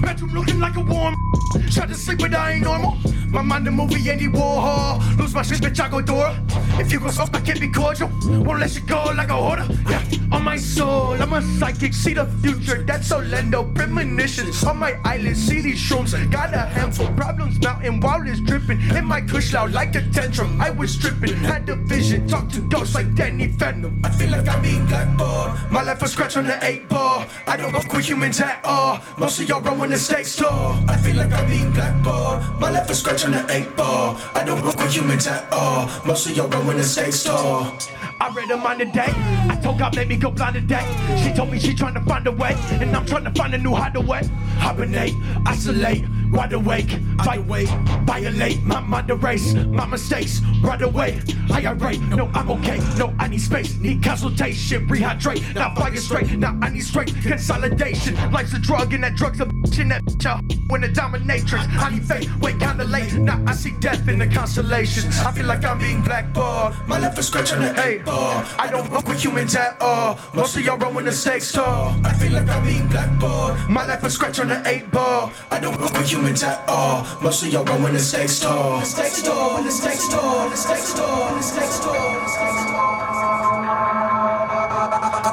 Bedroom 0.00 0.32
looking 0.32 0.58
like 0.58 0.76
a 0.76 0.80
warm. 0.80 1.14
Try 1.70 1.86
to 1.86 1.94
sleep, 1.94 2.20
but 2.20 2.34
I 2.34 2.52
ain't 2.52 2.64
normal. 2.64 2.96
My 3.28 3.42
mind 3.42 3.68
a 3.68 3.70
movie, 3.70 4.10
Andy 4.10 4.26
Warhol. 4.26 5.18
Lose 5.18 5.34
my 5.34 5.42
shit, 5.42 5.58
bitch, 5.58 5.78
I 5.80 5.88
go 5.90 6.00
Dora. 6.00 6.42
If 6.80 6.90
you 6.90 6.98
go 6.98 7.10
soft, 7.10 7.34
I 7.36 7.40
can't 7.40 7.60
be 7.60 7.68
cordial. 7.68 8.08
Won't 8.24 8.60
let 8.60 8.74
you 8.74 8.80
go 8.80 9.12
like 9.14 9.28
a 9.28 9.36
hoarder. 9.36 9.66
Yeah, 9.90 10.02
on 10.32 10.42
my 10.44 10.56
soul, 10.56 11.12
I'm 11.12 11.32
a 11.34 11.42
psychic. 11.58 11.92
See 11.92 12.14
the 12.14 12.24
future, 12.42 12.82
that's 12.84 13.12
Orlando. 13.12 13.64
Premonitions 13.74 14.64
on 14.64 14.78
my 14.78 14.98
eyelids. 15.04 15.40
See 15.40 15.60
these 15.60 15.78
shrooms. 15.78 16.12
Got 16.30 16.54
a 16.54 16.60
handful. 16.60 17.08
Problems 17.08 17.60
mountain 17.60 18.00
while 18.00 18.26
it's 18.26 18.40
dripping. 18.40 18.80
In 18.96 19.04
my 19.04 19.20
kush 19.20 19.52
loud 19.52 19.72
like 19.72 19.94
a 19.96 20.02
tantrum. 20.10 20.58
I 20.60 20.70
was 20.70 20.92
stripping. 20.92 21.34
Had 21.36 21.68
a 21.68 21.76
vision. 21.76 22.26
Talk 22.26 22.48
to 22.50 22.60
ghosts 22.62 22.94
like 22.94 23.14
Danny 23.14 23.48
Phantom. 23.48 24.00
I 24.04 24.10
feel 24.10 24.30
like 24.30 24.48
I'm 24.48 24.62
being 24.62 24.86
blackballed. 24.86 25.70
My 25.70 25.82
life 25.82 26.00
was 26.00 26.12
scratch 26.12 26.38
on 26.38 26.46
the 26.46 26.58
eight 26.64 26.88
ball. 26.88 27.26
I 27.46 27.58
don't 27.58 27.72
fuck 27.72 27.92
with 27.92 28.08
humans 28.08 28.40
at 28.40 28.64
all. 28.64 28.87
Most 29.18 29.40
of 29.40 29.48
y'all 29.48 29.60
run 29.60 29.78
when 29.78 29.90
the 29.90 29.98
stakes 29.98 30.36
tall. 30.36 30.78
I 30.88 30.96
feel 30.96 31.16
like 31.16 31.32
I'm 31.32 31.46
being 31.48 31.70
blackballed. 31.72 32.60
My 32.60 32.70
life 32.70 32.88
was 32.88 32.98
scratch 33.00 33.24
on 33.24 33.32
the 33.32 33.44
eight 33.50 33.76
ball. 33.76 34.16
I 34.34 34.44
don't 34.44 34.60
fuck 34.62 34.76
with 34.76 34.94
humans 34.94 35.26
at 35.26 35.52
all. 35.52 35.88
Most 36.06 36.26
of 36.26 36.36
y'all 36.36 36.48
run 36.48 36.66
when 36.66 36.76
the 36.76 36.84
stakes 36.84 37.24
tall. 37.24 37.76
I 38.20 38.28
read 38.34 38.48
her 38.48 38.56
mind 38.56 38.80
today. 38.80 39.12
I 39.52 39.58
told 39.62 39.78
God, 39.78 39.94
let 39.94 40.08
me 40.08 40.16
go 40.16 40.30
blind 40.30 40.54
today. 40.54 40.84
She 41.22 41.32
told 41.32 41.50
me 41.50 41.58
she 41.58 41.74
trying 41.74 41.94
to 41.94 42.00
find 42.02 42.26
a 42.26 42.32
way, 42.32 42.54
and 42.70 42.94
I'm 42.96 43.06
trying 43.06 43.24
to 43.24 43.30
find 43.30 43.54
a 43.54 43.58
new 43.58 43.74
hideaway. 43.74 44.22
Hibernate, 44.58 45.14
isolate, 45.46 46.04
wide 46.30 46.52
awake, 46.52 46.90
fight, 47.24 47.44
wait, 47.46 47.68
violate 48.04 48.62
my 48.64 48.80
mind 48.80 49.10
erase 49.10 49.54
my 49.54 49.86
mistakes 49.86 50.40
right 50.62 50.82
away. 50.82 51.20
I 51.50 51.66
irate, 51.66 52.00
no, 52.02 52.30
I'm 52.34 52.50
okay, 52.50 52.78
no, 52.96 53.14
I 53.18 53.28
need 53.28 53.40
space, 53.40 53.76
need 53.78 54.02
consultation, 54.02 54.86
rehydrate, 54.86 55.54
now 55.54 55.74
fire 55.74 55.96
straight, 55.96 56.36
now 56.36 56.58
I 56.62 56.70
need 56.70 56.84
straight 56.84 57.14
consolidation. 57.22 58.14
Life's 58.30 58.52
a 58.52 58.58
drug, 58.58 58.92
and 58.92 59.04
that 59.04 59.16
drug's 59.16 59.40
a 59.40 59.46
bitch, 59.46 59.80
and 59.80 59.90
that 59.90 60.04
bitch 60.04 60.26
a 60.26 60.42
when 60.68 60.82
the 60.82 60.88
dominatrix. 60.88 61.66
I 61.78 61.90
need 61.90 62.04
faith, 62.04 62.30
wait, 62.40 62.58
kinda 62.60 62.84
late, 62.84 63.14
now 63.14 63.42
I 63.46 63.54
see 63.54 63.72
death 63.80 64.06
in 64.08 64.18
the 64.18 64.26
constellations. 64.26 65.18
I 65.20 65.32
feel 65.32 65.46
like 65.46 65.64
I'm 65.64 65.78
being 65.78 66.02
blackballed, 66.02 66.74
my 66.86 66.98
left 66.98 67.18
is 67.18 67.26
scratching 67.26 67.60
the 67.60 67.86
eight 67.86 68.04
ball. 68.04 68.44
I 68.58 68.68
don't 68.70 68.86
fuck 68.88 69.06
with 69.08 69.22
humans 69.24 69.56
at 69.56 69.80
all, 69.80 70.18
most 70.34 70.56
of 70.56 70.62
y'all 70.64 70.78
when 70.78 71.04
the 71.04 71.12
stakes 71.12 71.52
tall. 71.52 71.94
I 72.04 72.12
feel 72.12 72.32
like 72.32 72.48
I'm 72.48 72.64
being 72.64 72.86
blackballed, 72.88 73.56
my 73.68 73.86
life 73.86 74.04
is 74.04 74.14
scratch 74.14 74.40
on 74.40 74.48
the 74.48 74.62
eight 74.68 74.90
ball. 74.90 75.32
I 75.50 75.60
don't 75.60 75.76
fuck 75.76 75.92
with 75.92 76.10
humans 76.10 76.17
at 76.42 76.68
all, 76.68 77.04
y'all 77.48 77.64
when 77.82 77.92
the 77.92 77.98
stakes 77.98 78.40
tall. 78.40 78.82
Stakes 78.82 79.22
tall, 79.22 79.62
the 79.62 79.70
stakes 79.70 80.08
tall, 80.08 80.48
the 80.48 80.56
stakes 80.56 80.94
tall, 80.94 81.34
the 81.34 81.42
stakes 81.42 81.80
tall, 81.80 82.20
the 82.20 82.28
stakes 82.28 82.64
tall. 82.64 83.08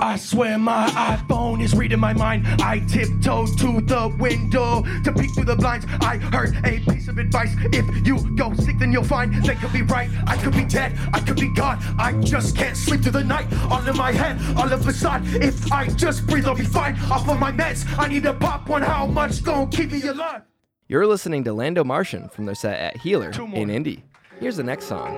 I 0.02 0.18
swear 0.18 0.58
my 0.58 0.88
iPhone 0.88 1.62
is 1.62 1.76
reading 1.76 2.00
my 2.00 2.14
mind. 2.14 2.46
I 2.62 2.80
tiptoed 2.80 3.58
to 3.58 3.82
the 3.82 4.16
window 4.20 4.84
to 5.04 5.12
peek 5.12 5.34
through 5.34 5.46
the 5.46 5.56
blinds. 5.56 5.86
I 6.02 6.18
heard 6.18 6.56
a 6.66 6.80
piece 6.80 7.08
of 7.08 7.18
advice. 7.18 7.56
If 7.74 8.08
you 8.08 8.18
go 8.36 8.54
seek, 8.54 8.80
then 8.80 8.92
you'll 8.92 9.04
find. 9.04 9.34
They 9.44 9.56
could 9.56 9.74
be 9.74 9.82
right, 9.82 10.10
I 10.28 10.38
could 10.38 10.54
be 10.54 10.66
dead, 10.66 10.98
I 11.14 11.20
could 11.20 11.38
be 11.38 11.54
gone. 11.54 11.80
I 11.98 12.14
just 12.22 12.56
can't 12.56 12.78
sleep 12.78 13.02
through 13.02 13.14
the 13.14 13.24
night. 13.24 13.48
All 13.70 13.86
in 13.88 13.98
my 13.98 14.12
head, 14.12 14.40
all 14.58 14.72
of 14.72 14.88
a 14.88 14.94
sudden. 14.94 15.42
If 15.42 15.72
I 15.72 15.88
just 15.88 16.28
breathe, 16.28 16.46
I'll 16.46 16.56
be 16.56 16.64
fine. 16.64 17.00
Off 17.12 17.28
of 17.28 17.40
my 17.40 17.52
meds, 17.52 17.86
I 17.98 18.08
need 18.08 18.24
to 18.24 18.34
pop 18.34 18.70
one. 18.70 18.84
How 18.84 19.06
much 19.06 19.44
gon' 19.44 19.70
keep 19.70 19.92
me 19.92 20.02
alive? 20.04 20.44
You're 20.88 21.08
listening 21.08 21.44
to 21.46 21.54
Lando 21.54 21.84
Martian 21.84 22.30
from 22.30 22.46
their 22.46 22.54
set 22.54 22.80
at 22.80 22.98
Healer 22.98 23.32
in 23.32 23.72
Indy. 23.72 24.04
Here's 24.40 24.58
the 24.58 24.64
next 24.64 24.86
song. 24.86 25.18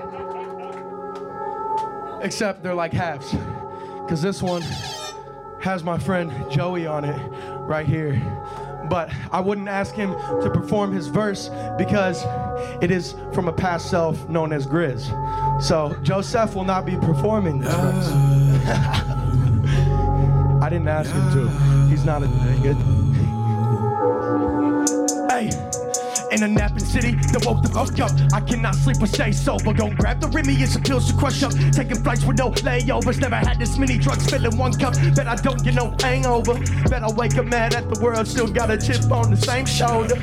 Except 2.22 2.62
they're 2.62 2.74
like 2.74 2.94
halves. 2.94 3.32
Because 4.02 4.22
this 4.22 4.42
one 4.42 4.62
has 5.60 5.84
my 5.84 5.98
friend 5.98 6.32
Joey 6.50 6.86
on 6.86 7.04
it 7.04 7.18
right 7.66 7.84
here. 7.86 8.14
But 8.88 9.10
I 9.30 9.40
wouldn't 9.40 9.68
ask 9.68 9.94
him 9.94 10.12
to 10.40 10.50
perform 10.50 10.90
his 10.94 11.08
verse 11.08 11.50
because 11.76 12.24
it 12.82 12.90
is 12.90 13.14
from 13.34 13.48
a 13.48 13.52
past 13.52 13.90
self 13.90 14.26
known 14.26 14.54
as 14.54 14.66
Grizz. 14.66 15.62
So 15.62 15.94
Joseph 16.02 16.54
will 16.54 16.64
not 16.64 16.86
be 16.86 16.96
performing 16.96 17.58
this 17.58 17.74
verse. 17.74 18.08
I 20.62 20.68
didn't 20.70 20.88
ask 20.88 21.10
him 21.10 21.30
to. 21.32 21.88
He's 21.90 22.06
not 22.06 22.22
a 22.22 22.26
good. 22.62 23.07
Hey. 25.38 25.50
In 26.32 26.42
a 26.42 26.48
napping 26.48 26.80
city 26.80 27.12
that 27.30 27.46
woke 27.46 27.62
the 27.62 27.68
fuck 27.68 27.94
up. 28.00 28.10
I 28.32 28.40
cannot 28.40 28.74
sleep 28.74 29.00
or 29.00 29.06
stay 29.06 29.30
sober. 29.30 29.72
Go 29.72 29.88
grab 29.88 30.20
the 30.20 30.26
Remy 30.26 30.56
and 30.56 30.68
some 30.68 30.82
pills 30.82 31.06
to 31.10 31.16
crush 31.16 31.44
up. 31.44 31.52
Taking 31.70 32.02
flights 32.02 32.24
with 32.24 32.38
no 32.38 32.50
layovers. 32.50 33.20
Never 33.20 33.36
had 33.36 33.56
this 33.56 33.78
many 33.78 33.98
drugs 33.98 34.28
filling 34.28 34.56
one 34.58 34.72
cup. 34.72 34.94
Bet 35.14 35.28
I 35.28 35.36
don't 35.36 35.62
get 35.62 35.74
no 35.74 35.94
hangover. 36.00 36.54
Bet 36.90 37.04
I 37.04 37.12
wake 37.12 37.38
up 37.38 37.46
mad 37.46 37.76
at 37.76 37.88
the 37.88 38.00
world. 38.02 38.26
Still 38.26 38.48
got 38.48 38.72
a 38.72 38.76
chip 38.76 39.10
on 39.12 39.30
the 39.30 39.36
same 39.36 39.64
shoulder. 39.64 40.18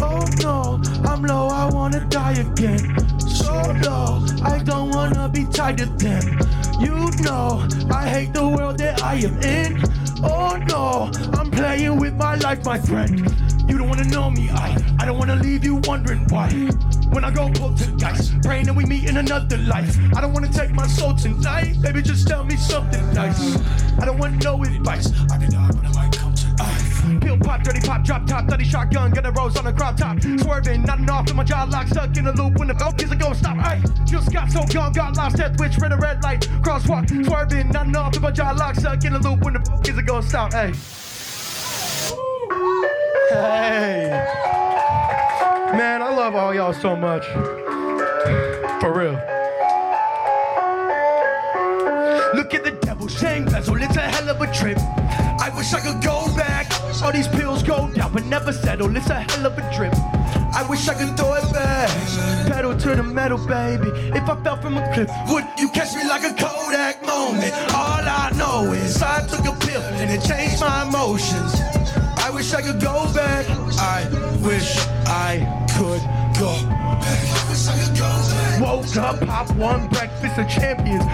Oh 0.00 0.24
no, 0.40 0.80
I'm 1.04 1.22
low. 1.22 1.48
I 1.48 1.66
wanna 1.70 2.00
die 2.08 2.32
again. 2.32 2.80
So 3.20 3.52
low, 3.84 4.24
I 4.42 4.62
don't 4.64 4.90
wanna 4.90 5.28
be 5.28 5.44
tied 5.44 5.76
to 5.78 5.86
them. 5.86 6.24
You 6.80 7.10
know, 7.22 7.68
I 7.92 8.08
hate 8.08 8.32
the 8.32 8.48
world 8.48 8.78
that 8.78 9.02
I 9.02 9.16
am 9.16 9.38
in. 9.42 9.82
Oh 10.24 10.56
no, 10.56 11.10
I'm 11.38 11.50
playing 11.50 12.00
with 12.00 12.14
my 12.14 12.36
life, 12.36 12.64
my 12.64 12.78
friend. 12.78 13.43
You 13.68 13.78
don't 13.78 13.88
wanna 13.88 14.04
know 14.04 14.30
me, 14.30 14.50
I 14.50 14.76
I 14.98 15.06
don't 15.06 15.18
wanna 15.18 15.36
leave 15.36 15.64
you 15.64 15.76
wondering 15.84 16.26
why. 16.28 16.48
when 17.12 17.24
I 17.24 17.30
go 17.30 17.48
poltergeist. 17.50 18.42
Praying 18.42 18.66
that 18.66 18.74
we 18.74 18.84
meet 18.84 19.08
in 19.08 19.16
another 19.16 19.58
life. 19.58 19.96
I 20.16 20.20
don't 20.20 20.32
wanna 20.32 20.52
take 20.52 20.72
my 20.72 20.86
soul 20.86 21.14
tonight. 21.14 21.80
Baby, 21.80 22.02
just 22.02 22.26
tell 22.26 22.44
me 22.44 22.56
something 22.56 23.04
nice. 23.14 23.56
I 24.00 24.04
don't 24.04 24.18
want 24.18 24.42
no 24.42 24.62
advice. 24.62 25.12
I 25.30 25.38
can 25.38 25.50
die, 25.50 25.70
but 25.72 25.84
I 25.84 25.92
might 25.92 26.16
come 26.16 26.34
to 26.34 26.46
life. 26.58 27.20
Pill 27.20 27.38
pop, 27.38 27.62
dirty 27.62 27.80
pop, 27.80 28.02
drop 28.02 28.26
top, 28.26 28.46
dirty 28.46 28.64
shotgun, 28.64 29.10
get 29.12 29.26
a 29.26 29.30
rose 29.30 29.56
on 29.56 29.66
a 29.66 29.72
crop 29.72 29.96
top. 29.96 30.20
Swerving, 30.22 30.82
not 30.82 30.98
enough 30.98 31.30
in 31.30 31.36
my 31.36 31.44
jaw 31.44 31.64
lock, 31.64 31.86
stuck 31.88 32.16
in 32.16 32.26
a 32.26 32.32
loop 32.32 32.58
when 32.58 32.68
the 32.68 32.74
belt 32.74 33.02
is 33.02 33.10
a 33.12 33.16
go 33.16 33.32
stop. 33.32 33.56
Hey, 33.58 33.82
just 34.04 34.32
got 34.32 34.50
so 34.50 34.64
gone, 34.72 34.92
got 34.92 35.16
lost 35.16 35.38
at 35.40 35.56
twitch, 35.56 35.78
red 35.78 35.92
a 35.92 35.96
red 35.96 36.22
light, 36.22 36.40
crosswalk, 36.62 37.08
swerving, 37.26 37.68
not 37.68 37.86
enough 37.86 38.16
in 38.16 38.22
my 38.22 38.30
jaw 38.30 38.52
lock, 38.52 38.74
stuck 38.74 39.04
in 39.04 39.12
a 39.12 39.18
loop 39.18 39.40
when 39.44 39.54
the 39.54 39.60
belt 39.60 39.88
is 39.88 39.98
a 39.98 40.02
go 40.02 40.20
stop. 40.20 40.52
Hey. 40.52 40.72
Hey. 43.30 44.10
Man, 45.76 46.02
I 46.02 46.14
love 46.14 46.34
all 46.34 46.54
y'all 46.54 46.74
so 46.74 46.94
much. 46.94 47.24
For 48.80 48.92
real. 48.92 49.12
Look 52.34 52.52
at 52.52 52.64
the 52.64 52.78
devil, 52.82 53.08
shame 53.08 53.46
bezel, 53.46 53.80
it's 53.82 53.96
a 53.96 54.00
hell 54.00 54.28
of 54.28 54.40
a 54.42 54.52
trip. 54.52 54.78
I 54.78 55.50
wish 55.56 55.72
I 55.72 55.80
could 55.80 56.02
go 56.02 56.26
back. 56.36 56.70
All 57.02 57.12
these 57.12 57.28
pills 57.28 57.62
go 57.62 57.90
down, 57.92 58.12
but 58.12 58.24
never 58.26 58.52
settle. 58.52 58.94
It's 58.94 59.08
a 59.08 59.20
hell 59.20 59.46
of 59.46 59.56
a 59.56 59.74
trip. 59.74 59.94
I 60.54 60.66
wish 60.68 60.86
I 60.88 60.94
could 60.94 61.16
throw 61.16 61.34
it 61.34 61.50
back. 61.52 61.90
Pedal 62.46 62.76
to 62.76 62.94
the 62.94 63.02
metal, 63.02 63.38
baby. 63.38 63.88
If 64.14 64.28
I 64.28 64.42
fell 64.42 64.60
from 64.60 64.76
a 64.76 64.94
cliff, 64.94 65.10
would 65.28 65.44
you 65.58 65.68
catch 65.70 65.94
me 65.96 66.06
like 66.06 66.24
a 66.24 66.34
Kodak 66.34 67.04
moment? 67.06 67.54
All 67.72 68.04
I 68.04 68.32
know 68.36 68.72
is 68.72 69.02
I 69.02 69.26
took 69.26 69.46
a 69.46 69.58
pill 69.66 69.82
and 69.82 70.10
it 70.10 70.22
changed 70.26 70.60
my 70.60 70.82
emotions. 70.86 71.53
I 72.44 72.46
wish 72.46 72.54
I 72.54 72.62
could 72.62 72.80
go 72.82 73.14
back. 73.14 73.46
I 73.78 74.04
wish 74.44 74.76
I 75.06 75.66
could 75.72 76.38
go 76.38 76.52
back. 77.00 77.34
Woke 78.60 78.96
up, 78.96 79.20
pop 79.20 79.50
one 79.56 79.88
breakfast 79.88 80.38
of 80.38 80.48
champions. 80.48 81.04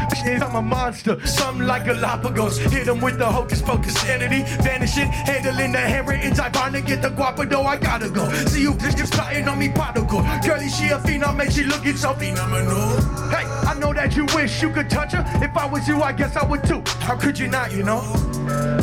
I'm 0.42 0.56
a 0.56 0.62
monster, 0.62 1.24
something 1.24 1.68
like 1.68 1.84
Galapagos. 1.84 2.58
Hit 2.58 2.88
him 2.88 3.00
with 3.00 3.18
the 3.18 3.26
hocus 3.26 3.62
pocus 3.62 3.94
sanity, 4.00 4.42
vanishing, 4.62 5.06
handling 5.06 5.70
the 5.70 5.78
handwritten 5.78 6.34
type 6.34 6.56
on 6.60 6.72
to 6.72 6.80
get 6.80 7.00
the 7.00 7.10
though 7.48 7.62
I 7.62 7.76
gotta 7.76 8.10
go. 8.10 8.28
See 8.46 8.62
you 8.62 8.74
just 8.74 9.14
starting 9.14 9.46
on 9.46 9.58
me 9.58 9.68
prodigal. 9.68 10.22
Girlie, 10.44 10.68
she 10.68 10.88
a 10.88 10.98
phenom, 10.98 11.36
make 11.36 11.52
she 11.52 11.62
looking 11.62 11.96
so 11.96 12.12
phenomenal. 12.14 13.00
Hey, 13.30 13.46
I 13.70 13.74
know 13.74 13.92
that 13.92 14.16
you 14.16 14.26
wish 14.34 14.60
you 14.62 14.70
could 14.70 14.90
touch 14.90 15.12
her. 15.12 15.24
If 15.40 15.56
I 15.56 15.64
was 15.64 15.86
you, 15.86 16.02
I 16.02 16.10
guess 16.10 16.34
I 16.34 16.44
would 16.44 16.64
too. 16.64 16.82
How 16.98 17.14
could 17.14 17.38
you 17.38 17.46
not, 17.46 17.70
you 17.70 17.84
know? 17.84 18.02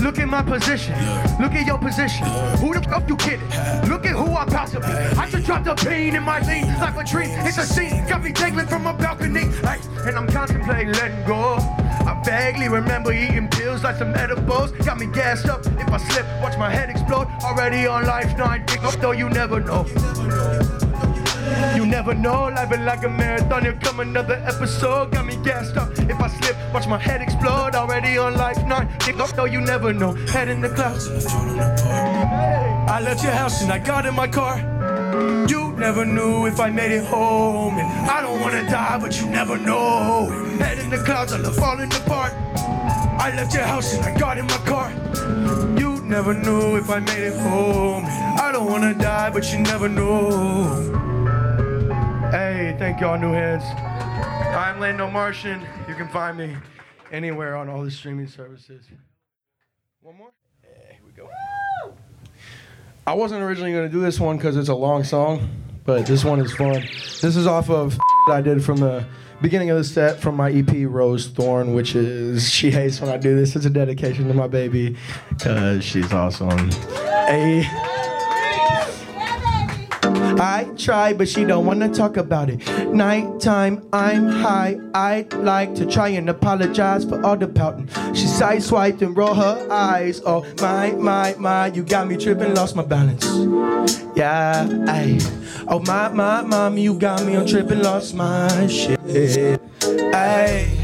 Look 0.02 0.18
at 0.18 0.30
my 0.30 0.42
position. 0.42 0.94
Look 1.42 1.52
at 1.52 1.68
your 1.68 1.78
position. 1.78 2.26
Who 2.62 2.74
the 2.74 2.82
fuck 2.84 3.10
you 3.10 3.18
kidding? 3.18 3.50
Look 3.90 4.06
at 4.06 4.16
who 4.16 4.28
to 4.72 4.80
be. 4.80 5.20
I 5.20 5.30
just 5.30 5.46
dropped 5.46 5.68
a 5.68 5.76
bean 5.86 6.16
in 6.16 6.24
my 6.24 6.40
lean 6.48 6.68
like 6.80 6.96
a 6.96 7.04
dream. 7.04 7.32
It's 7.46 7.58
a 7.58 7.66
scene. 7.66 8.08
Got 8.08 8.24
me 8.24 8.32
dangling 8.32 8.68
from 8.68 8.88
a 8.88 8.94
balcony. 8.94 9.50
And 10.06 10.16
I'm 10.18 10.28
contemplating 10.28 10.94
letting 10.94 11.28
go. 11.28 11.56
I 12.08 12.22
vaguely 12.26 12.70
remember 12.70 13.12
eating 13.12 13.50
pills 13.50 13.84
like 13.84 13.98
some 13.98 14.16
edibles. 14.16 14.72
Got 14.72 15.00
me 15.00 15.08
gassed 15.08 15.48
up. 15.48 15.66
If 15.66 15.92
I 15.92 15.98
slip, 15.98 16.26
watch 16.42 16.58
my 16.58 16.70
head 16.70 16.90
explode. 16.90 17.28
Already 17.44 17.88
on 17.88 18.06
life 18.06 18.38
nine. 18.38 18.64
Pick 18.66 18.86
up 18.86 18.94
though 19.02 19.12
you 19.12 19.28
never 19.28 19.60
know. 19.60 19.86
You 21.76 21.86
never 21.86 22.14
know, 22.14 22.46
life 22.50 22.72
is 22.72 22.80
like 22.80 23.04
a 23.04 23.10
marathon. 23.10 23.64
Here 23.64 23.78
come 23.82 24.00
another 24.00 24.36
episode, 24.46 25.12
got 25.12 25.26
me 25.26 25.36
gassed 25.44 25.78
up. 25.78 25.92
If 26.00 26.20
I 26.20 26.28
slip, 26.28 26.56
watch 26.74 26.88
my 26.88 26.98
head 26.98 27.22
explode. 27.22 27.76
Already 27.76 28.18
on 28.18 28.36
life 28.36 28.64
nine, 28.66 28.88
kick 29.00 29.20
up 29.20 29.30
though 29.32 29.46
you 29.46 29.62
never 29.62 29.94
know. 29.94 30.14
Head 30.28 30.48
in 30.50 30.62
the 30.62 30.70
clouds. 30.70 31.08
I 32.90 33.00
left 33.02 33.24
your 33.24 33.34
house 33.34 33.62
and 33.62 33.72
I 33.72 33.80
got 33.80 34.06
in 34.06 34.16
my 34.16 34.28
car. 34.28 34.58
You 35.48 35.72
never 35.74 36.06
knew 36.06 36.46
if 36.48 36.60
I 36.60 36.70
made 36.70 36.92
it 36.92 37.06
home. 37.06 37.78
And 37.78 37.88
I 38.10 38.22
don't 38.22 38.42
wanna 38.42 38.64
die, 38.70 38.98
but 39.00 39.20
you 39.20 39.28
never 39.30 39.58
know. 39.58 40.28
Head 40.60 40.80
in 40.80 40.90
the 40.90 40.98
clouds, 40.98 41.34
I 41.34 41.38
love 41.38 41.56
falling 41.56 41.94
apart. 41.94 42.34
I 43.20 43.34
left 43.36 43.54
your 43.54 43.64
house 43.64 43.94
and 43.94 44.06
I 44.06 44.18
got 44.18 44.38
in 44.38 44.46
my 44.46 44.58
car. 44.66 44.92
You 45.80 46.02
never 46.04 46.34
knew 46.34 46.78
if 46.78 46.90
I 46.90 47.00
made 47.00 47.24
it 47.24 47.40
home. 47.40 48.06
I 48.06 48.52
don't 48.52 48.70
wanna 48.70 48.94
die, 48.94 49.30
but 49.30 49.52
you 49.52 49.60
never 49.60 49.90
know. 49.90 51.07
Hey, 52.32 52.76
thank 52.78 53.00
y'all, 53.00 53.18
New 53.18 53.32
Hands. 53.32 53.64
I'm 54.54 54.82
Lando 54.82 55.10
Martian. 55.10 55.66
You 55.88 55.96
can 55.96 56.10
find 56.10 56.38
me 56.38 56.58
anywhere 57.10 57.56
on 57.56 57.70
all 57.70 57.82
the 57.82 57.90
streaming 57.90 58.28
services. 58.28 58.86
One 60.02 60.18
more? 60.18 60.34
Yeah, 60.62 60.92
here 60.92 61.02
we 61.06 61.14
go. 61.14 61.30
I 63.06 63.14
wasn't 63.14 63.44
originally 63.44 63.72
going 63.72 63.86
to 63.86 63.90
do 63.90 64.02
this 64.02 64.20
one 64.20 64.36
because 64.36 64.58
it's 64.58 64.68
a 64.68 64.76
long 64.76 65.06
song, 65.06 65.50
but 65.86 66.06
this 66.06 66.26
one 66.26 66.42
is 66.42 66.54
fun. 66.54 66.82
This 67.22 67.38
is 67.38 67.48
off 67.48 67.70
of 67.70 67.98
I 68.30 68.42
did 68.42 68.62
from 68.62 68.78
the 68.78 69.06
beginning 69.42 69.70
of 69.70 69.78
the 69.78 69.86
set 69.86 70.20
from 70.20 70.36
my 70.36 70.52
EP 70.52 70.86
Rose 70.86 71.28
Thorn, 71.28 71.74
which 71.74 71.96
is 71.96 72.50
She 72.52 72.72
Hates 72.72 73.00
When 73.00 73.10
I 73.10 73.16
Do 73.16 73.38
This. 73.38 73.56
It's 73.56 73.66
a 73.66 73.70
dedication 73.70 74.28
to 74.28 74.34
my 74.34 74.48
baby 74.48 74.98
because 75.30 75.82
she's 75.82 76.12
awesome. 76.12 76.72
Hey. 77.28 77.96
I 80.40 80.66
try, 80.78 81.14
but 81.14 81.28
she 81.28 81.44
don't 81.46 81.66
wanna 81.66 81.90
talk 81.94 82.18
about 82.18 82.50
it. 82.50 82.66
Nighttime, 82.94 83.88
I'm 83.92 84.28
high. 84.28 84.80
I'd 84.94 85.34
like 85.34 85.76
to 85.76 85.86
try 85.86 86.10
and 86.10 86.30
apologize 86.30 87.06
for 87.06 87.24
all 87.26 87.38
the 87.38 87.48
pouting. 87.48 87.88
She 88.14 88.26
sideswiped 88.26 89.02
and 89.02 89.16
roll 89.18 89.34
her 89.34 89.68
eyes. 89.72 90.22
Oh 90.26 90.46
my, 90.62 90.92
my, 90.92 91.36
my, 91.38 91.68
you 91.68 91.84
got 91.84 92.08
me 92.08 92.18
tripping, 92.18 92.54
lost 92.54 92.76
my 92.76 92.84
balance. 92.84 93.26
Yeah. 94.16 94.68
Oh 95.68 95.80
my, 95.80 96.10
my, 96.10 96.42
mommy, 96.42 96.82
you 96.82 96.98
got 96.98 97.26
me 97.26 97.36
on 97.36 97.46
tripping, 97.46 97.82
lost 97.82 98.14
my 98.14 98.68
shit. 98.68 99.00
Ay. 100.14 100.77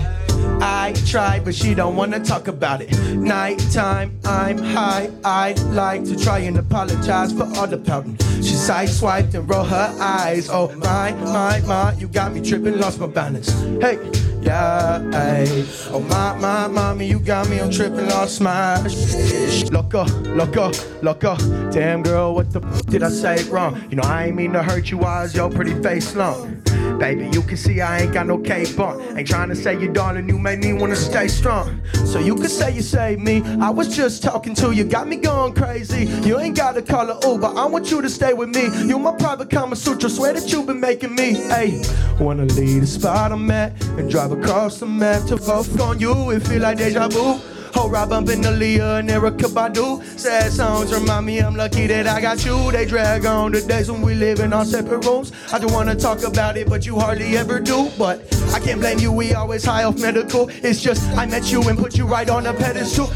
Try, 1.06 1.40
but 1.40 1.54
she 1.54 1.76
don't 1.76 1.96
wanna 1.96 2.20
talk 2.20 2.48
about 2.48 2.82
it. 2.82 2.92
Nighttime, 3.16 4.20
I'm 4.26 4.58
high. 4.58 5.12
I'd 5.24 5.60
like 5.66 6.04
to 6.06 6.16
try 6.18 6.40
and 6.40 6.58
apologize 6.58 7.32
for 7.34 7.44
all 7.56 7.68
the 7.68 7.78
pouting. 7.78 8.18
She 8.38 8.56
side 8.56 8.90
swiped 8.90 9.34
and 9.36 9.48
rolled 9.48 9.68
her 9.68 9.96
eyes. 10.00 10.50
Oh 10.50 10.74
my, 10.76 11.12
my, 11.12 11.62
my, 11.68 11.94
you 12.00 12.08
got 12.08 12.34
me 12.34 12.42
tripping, 12.42 12.80
lost 12.80 13.00
my 13.00 13.08
balance. 13.08 13.52
Hey, 13.80 14.00
yeah, 14.42 15.00
hey. 15.12 15.66
Oh 15.92 16.00
my, 16.00 16.36
my, 16.40 16.68
mommy, 16.68 17.06
you 17.06 17.20
got 17.20 17.48
me 17.50 17.60
on 17.60 17.70
tripping, 17.70 18.08
lost 18.08 18.42
my 18.42 18.86
sh- 18.88 19.70
Loco, 19.72 20.06
loco, 20.34 20.72
loco. 21.02 21.36
Damn 21.72 22.02
girl, 22.02 22.34
what 22.34 22.52
the 22.52 22.62
f- 22.62 22.86
did 22.88 23.04
I 23.04 23.10
say 23.10 23.44
wrong? 23.50 23.82
You 23.90 23.98
know 23.98 24.04
I 24.04 24.26
ain't 24.26 24.36
mean 24.36 24.54
to 24.54 24.64
hurt 24.64 24.90
you, 24.90 25.00
I 25.02 25.24
was 25.24 25.36
your 25.36 25.50
pretty 25.50 25.80
face 25.84 26.16
long. 26.16 26.62
Baby, 27.00 27.30
you 27.34 27.42
can 27.42 27.58
see 27.58 27.82
I 27.82 28.02
ain't 28.02 28.14
got 28.14 28.28
no 28.28 28.38
cape 28.38 28.80
on. 28.80 29.18
Ain't 29.18 29.28
trying 29.28 29.50
to 29.50 29.56
say 29.56 29.80
you, 29.80 29.92
darling, 29.92 30.30
you 30.30 30.40
made 30.40 30.60
me 30.60 30.74
wanna 30.74 30.96
stay 30.96 31.28
strong. 31.28 31.82
So 32.06 32.20
you 32.20 32.36
can 32.36 32.50
say 32.50 32.74
you 32.74 32.82
saved 32.82 33.22
me. 33.22 33.42
I 33.62 33.70
was 33.70 33.96
just 33.96 34.24
talking 34.24 34.56
to 34.56 34.72
you, 34.72 34.84
got 34.84 35.08
me 35.08 35.18
going 35.18 35.54
crazy. 35.54 36.06
You 36.28 36.40
ain't 36.40 36.56
gotta 36.56 36.82
call 36.82 37.10
a 37.10 37.20
Uber, 37.28 37.48
I 37.48 37.66
want 37.66 37.92
you 37.92 38.02
to 38.02 38.10
stay 38.10 38.34
with 38.34 38.50
me. 38.50 38.66
You 38.88 39.00
my 39.00 39.14
private 39.14 39.50
Kama 39.50 39.76
Sutra, 39.76 40.10
swear 40.10 40.34
that 40.34 40.52
you've 40.52 40.68
been 40.68 40.80
making 40.80 41.16
me. 41.16 41.34
Hey, 41.34 41.84
wanna 42.20 42.46
leave 42.46 42.82
the 42.82 42.88
spot 42.88 43.32
I'm 43.32 43.50
at 43.52 43.82
and 43.98 44.10
drive 44.10 44.32
across 44.32 44.80
the 44.80 44.86
map 44.86 45.26
to 45.28 45.38
focus 45.38 45.80
on 45.80 46.00
you. 46.00 46.32
It 46.32 46.42
feel 46.48 46.62
like 46.62 46.78
deja 46.78 47.08
vu. 47.08 47.40
Ho 47.74 47.90
Rob 47.90 48.10
bumping 48.10 48.44
Aaliyah 48.44 49.00
and 49.00 49.10
Erykah 49.10 49.50
Badu. 49.50 50.04
Sad 50.18 50.52
songs 50.52 50.94
remind 50.94 51.26
me 51.26 51.40
I'm 51.40 51.56
lucky 51.56 51.88
that 51.88 52.06
I 52.08 52.22
got 52.22 52.46
you. 52.46 52.72
They 52.72 52.86
drag 52.86 53.26
on 53.26 53.52
the 53.52 53.62
days 53.62 53.90
when 53.90 54.02
we 54.02 54.14
live 54.14 54.40
in 54.40 54.54
our 54.54 54.64
separate 54.64 55.06
rooms. 55.06 55.32
I 55.52 55.58
don't 55.58 55.74
wanna 55.74 55.96
talk 55.96 56.24
about 56.24 56.56
it, 56.56 56.70
but 56.70 56.86
you 56.86 57.00
hardly 57.00 57.36
ever 57.36 57.60
do. 57.60 57.90
But 57.98 58.22
I 58.54 58.60
can't 58.60 58.80
blame 58.80 59.00
you, 59.00 59.12
we 59.12 59.34
always 59.34 59.66
high 59.66 59.84
off 59.86 60.00
medical. 60.00 60.50
It's 60.50 60.82
just 60.82 61.04
I 61.18 61.26
met 61.26 61.52
you 61.52 61.62
and 61.64 61.78
put 61.78 61.98
you 61.98 62.06
right 62.06 62.30
on 62.30 62.46
a 62.46 62.54
pedestal. 62.54 63.10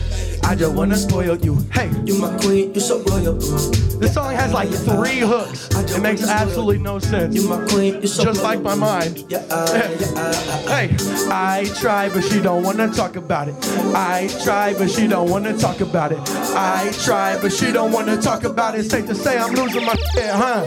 I 0.48 0.56
just 0.56 0.74
wanna 0.74 0.96
spoil 0.96 1.36
you. 1.38 1.58
Hey, 1.74 1.90
You 2.06 2.18
my 2.20 2.36
queen, 2.38 2.74
you 2.74 2.80
so 2.80 3.02
royal. 3.04 3.34
this 3.34 4.14
song 4.14 4.34
has 4.34 4.54
like 4.54 4.70
three 4.70 5.20
hooks. 5.20 5.68
It 5.94 6.02
makes 6.02 6.24
absolutely 6.26 6.78
no 6.78 7.00
sense. 7.00 7.36
You 7.36 7.50
my 7.50 7.66
queen, 7.68 8.02
you 8.02 8.08
so 8.08 8.24
Just 8.24 8.42
like 8.42 8.62
my 8.62 8.74
mind. 8.74 9.26
Yeah, 9.28 9.40
uh, 9.50 9.68
yeah, 10.00 10.08
uh, 10.16 10.68
Hey, 10.70 10.96
I 11.30 11.70
try, 11.82 12.08
but 12.08 12.24
she 12.24 12.40
don't 12.40 12.64
wanna 12.64 12.88
talk 12.90 13.18
about 13.18 13.50
it. 13.50 13.56
I 13.94 14.30
try, 14.46 14.74
but 14.74 14.90
she 14.90 15.06
don't 15.06 15.30
wanna 15.30 15.58
talk 15.58 15.82
about 15.82 16.14
it. 16.14 16.20
I 16.56 16.94
try, 17.04 17.38
but 17.42 17.52
she 17.52 17.74
don't 17.74 17.92
wanna 17.92 18.16
talk 18.22 18.46
about 18.46 18.76
it. 18.80 18.90
Safe 18.90 19.06
to 19.08 19.16
say 19.16 19.38
I'm 19.38 19.54
losing 19.54 19.84
my 19.84 19.96
shit, 20.14 20.30
huh? 20.32 20.66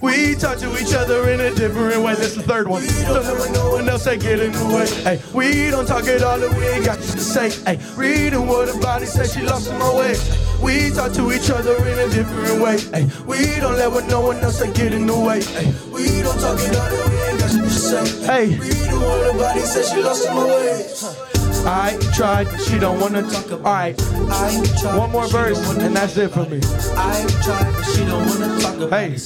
We 0.00 0.36
talk 0.36 0.58
to 0.58 0.70
each 0.80 0.94
other 0.94 1.28
in 1.30 1.40
a 1.40 1.52
different 1.54 2.02
way. 2.02 2.14
This 2.14 2.36
is 2.36 2.36
the 2.36 2.42
third 2.44 2.68
one. 2.68 2.82
That 2.84 3.36
when 3.40 3.52
no 3.52 3.72
one 3.72 3.88
else 3.88 4.06
ain't 4.06 4.22
get 4.22 4.38
in 4.38 4.52
the 4.52 4.64
way. 4.66 4.86
Hey, 5.02 5.20
we 5.34 5.70
don't 5.70 5.86
talk 5.86 6.04
at 6.04 6.22
all, 6.22 6.40
and 6.40 6.56
we 6.56 6.66
ain't 6.68 6.84
got 6.84 6.98
shit 7.02 7.12
to 7.12 7.20
say. 7.20 7.50
Hey, 7.66 7.78
reading 7.96 8.46
what 8.46 8.68
her 8.68 8.80
body 8.80 9.06
say, 9.06 9.26
she 9.26 9.44
lost 9.44 9.68
in 9.68 9.78
my 9.78 9.92
way. 9.92 10.14
We 10.62 10.90
talk 10.90 11.12
to 11.14 11.32
each 11.32 11.50
other 11.50 11.74
in 11.84 11.98
a 11.98 12.08
different 12.14 12.62
way. 12.62 12.78
Hey, 12.78 13.10
we 13.26 13.58
don't 13.60 13.74
let 13.74 13.90
what 13.90 14.06
no 14.06 14.20
one 14.20 14.36
else 14.36 14.62
ain't 14.62 14.76
get 14.76 14.92
in 14.94 15.06
the 15.06 15.18
way. 15.18 15.42
Hey, 15.42 15.74
We 15.90 16.22
don't 16.22 16.38
talk 16.38 16.58
it 16.60 16.76
all, 16.76 16.94
and 16.94 17.12
we 17.12 17.18
ain't 17.22 17.40
got 17.40 17.50
shit 17.50 17.64
to 17.64 17.70
say. 17.70 18.26
hey. 18.26 18.58
Reading 18.58 19.00
what 19.00 19.32
her 19.32 19.38
body 19.38 19.60
said, 19.60 19.84
she 19.84 20.00
lost 20.00 20.28
in 20.28 20.34
my 20.34 20.44
ways. 20.44 21.37
I 21.70 21.98
tried, 22.14 22.48
she 22.62 22.78
don't 22.78 22.98
wanna 22.98 23.20
talk 23.22 23.50
about. 23.50 23.66
All 23.66 23.74
right, 23.74 23.94
I 24.32 24.64
tried, 24.80 24.96
one 24.96 25.10
more 25.10 25.22
but 25.22 25.28
she 25.28 25.32
don't 25.34 25.54
verse, 25.54 25.76
and 25.76 25.94
that's 25.94 26.16
it 26.16 26.30
for 26.30 26.46
me. 26.46 26.60
I 26.96 27.26
tried, 27.42 27.84
she 27.94 28.06
don't 28.06 28.26
wanna 28.26 28.58
talk 28.58 28.76
about 28.76 28.90
Hey. 28.98 29.12
it. 29.14 29.20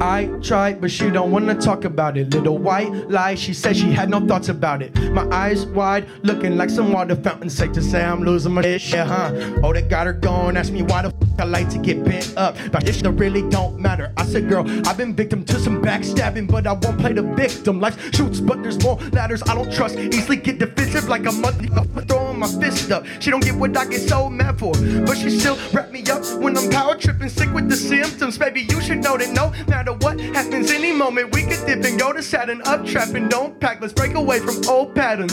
I 0.00 0.26
tried, 0.42 0.80
but 0.80 0.90
she 0.90 1.10
don't 1.10 1.30
wanna 1.30 1.54
talk 1.54 1.84
about 1.84 2.16
it. 2.16 2.34
Little 2.34 2.58
white 2.58 2.90
lie, 3.10 3.34
she 3.34 3.54
said 3.54 3.76
she 3.76 3.92
had 3.92 4.10
no 4.10 4.20
thoughts 4.26 4.48
about 4.48 4.82
it. 4.82 4.94
My 5.12 5.26
eyes 5.30 5.64
wide, 5.66 6.06
looking 6.22 6.56
like 6.56 6.70
some 6.70 6.92
water 6.92 7.16
fountain. 7.16 7.50
Safe 7.50 7.72
to 7.72 7.82
say 7.82 8.04
I'm 8.04 8.22
losing 8.22 8.52
my 8.52 8.62
shit, 8.62 8.88
yeah, 8.88 9.04
huh? 9.04 9.32
Oh, 9.62 9.72
that 9.72 9.88
got 9.88 10.06
her 10.06 10.12
going. 10.12 10.56
Ask 10.56 10.72
me 10.72 10.82
why 10.82 11.02
the 11.02 11.08
f- 11.08 11.40
I 11.40 11.44
like 11.44 11.68
to 11.70 11.78
get 11.78 12.04
bent 12.04 12.34
up. 12.36 12.56
But 12.72 12.84
this 12.84 12.96
shit 12.98 13.06
really 13.06 13.48
don't 13.48 13.78
matter. 13.78 14.12
I 14.16 14.24
said, 14.24 14.48
girl, 14.48 14.64
I've 14.86 14.96
been 14.96 15.14
victim 15.14 15.44
to 15.44 15.58
some 15.58 15.82
backstabbing, 15.82 16.50
but 16.50 16.66
I 16.66 16.72
won't 16.72 16.98
play 16.98 17.12
the 17.12 17.22
victim. 17.22 17.80
Life 17.80 18.14
shoots, 18.14 18.40
but 18.40 18.62
there's 18.62 18.82
more 18.82 18.96
ladders 19.12 19.42
I 19.42 19.54
don't 19.54 19.72
trust. 19.72 19.96
Easily 19.96 20.36
get 20.36 20.58
defensive 20.58 21.08
like 21.08 21.26
a 21.26 21.32
monkey. 21.32 21.68
Throwing 22.08 22.38
my 22.38 22.48
fist 22.48 22.90
up. 22.90 23.04
She 23.20 23.30
don't 23.30 23.44
get 23.44 23.54
what 23.54 23.76
I 23.76 23.84
get 23.86 24.00
so 24.00 24.28
mad 24.28 24.58
for. 24.58 24.72
But 24.72 25.16
she 25.16 25.30
still 25.30 25.58
wrap 25.72 25.90
me 25.90 26.02
up 26.10 26.24
when 26.40 26.56
I'm 26.56 26.70
power 26.70 26.94
tripping, 26.96 27.28
sick 27.28 27.52
with 27.52 27.68
the 27.68 27.76
symptoms. 27.76 28.38
Baby, 28.38 28.62
you 28.62 28.80
should 28.80 28.98
know 28.98 29.16
that 29.16 29.30
no 29.30 29.52
matter 29.76 29.92
what 29.92 30.18
happens, 30.18 30.70
any 30.70 30.90
moment 30.90 31.34
we 31.34 31.42
could 31.42 31.62
dip 31.66 31.84
and 31.84 32.00
go 32.00 32.10
to 32.10 32.22
Saturn 32.22 32.62
up 32.64 32.86
trapping. 32.86 33.28
Don't 33.28 33.60
pack, 33.60 33.78
let's 33.82 33.92
break 33.92 34.14
away 34.14 34.38
from 34.38 34.66
old 34.68 34.94
patterns. 34.94 35.32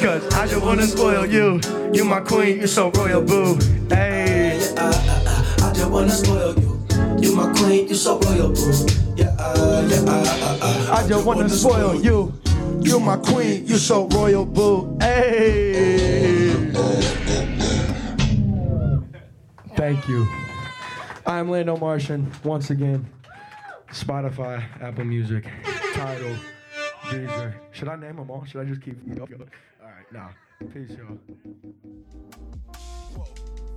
Cause 0.00 0.26
I 0.34 0.48
just 0.48 0.64
wanna 0.64 0.82
spoil 0.82 1.24
you. 1.24 1.60
You 1.92 2.04
my 2.04 2.20
queen, 2.20 2.58
you're 2.58 2.66
so 2.66 2.90
royal, 2.90 3.22
boo. 3.22 3.56
Hey. 3.88 4.58
I 4.76 5.72
just 5.74 5.90
wanna 5.90 6.10
spoil 6.10 6.58
you. 6.58 6.86
You 7.20 7.36
my 7.36 7.52
queen, 7.52 7.86
you 7.86 7.94
so 7.94 8.18
royal, 8.18 8.48
boo. 8.48 8.72
Yeah, 9.14 9.36
uh, 9.38 9.86
yeah, 9.88 10.00
uh, 10.00 10.24
uh, 10.26 10.58
uh. 10.62 10.96
I 10.96 11.06
just 11.06 11.24
wanna 11.24 11.48
spoil 11.48 11.94
you. 12.02 12.34
You're 12.80 13.00
my 13.00 13.16
queen, 13.16 13.64
you're 13.64 13.78
so 13.78 14.08
royal, 14.08 14.44
boo. 14.44 14.98
Hey. 15.00 16.72
Thank 19.76 20.08
you. 20.08 20.26
I'm 21.24 21.48
Lando 21.48 21.76
Martian 21.76 22.32
once 22.42 22.70
again. 22.70 23.06
Spotify, 23.96 24.62
Apple 24.82 25.04
Music, 25.04 25.46
Tidal, 25.94 26.36
Deezer. 27.04 27.54
Should 27.72 27.88
I 27.88 27.96
name 27.96 28.16
them 28.16 28.30
all? 28.30 28.44
Should 28.44 28.60
I 28.60 28.64
just 28.64 28.82
keep 28.82 29.02
going? 29.06 29.48
All 29.82 29.88
right, 29.88 30.12
nah. 30.12 30.28
Peace, 30.72 30.90
y'all. 30.90 31.18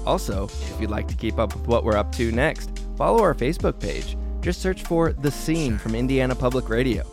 Also, 0.07 0.45
if 0.45 0.81
you'd 0.81 0.91
like 0.91 1.09
to 1.09 1.17
keep 1.17 1.41
up 1.41 1.57
with 1.57 1.67
what 1.67 1.83
we're 1.83 1.97
up 1.97 2.13
to 2.13 2.31
next, 2.31 2.80
follow 3.01 3.23
our 3.23 3.35
Facebook 3.35 3.81
page. 3.81 4.15
Just 4.43 4.61
search 4.61 4.83
for 4.83 5.15
The 5.15 5.31
Scene 5.31 5.79
from 5.79 5.95
Indiana 5.95 6.35
Public 6.35 6.69
Radio. 6.69 7.11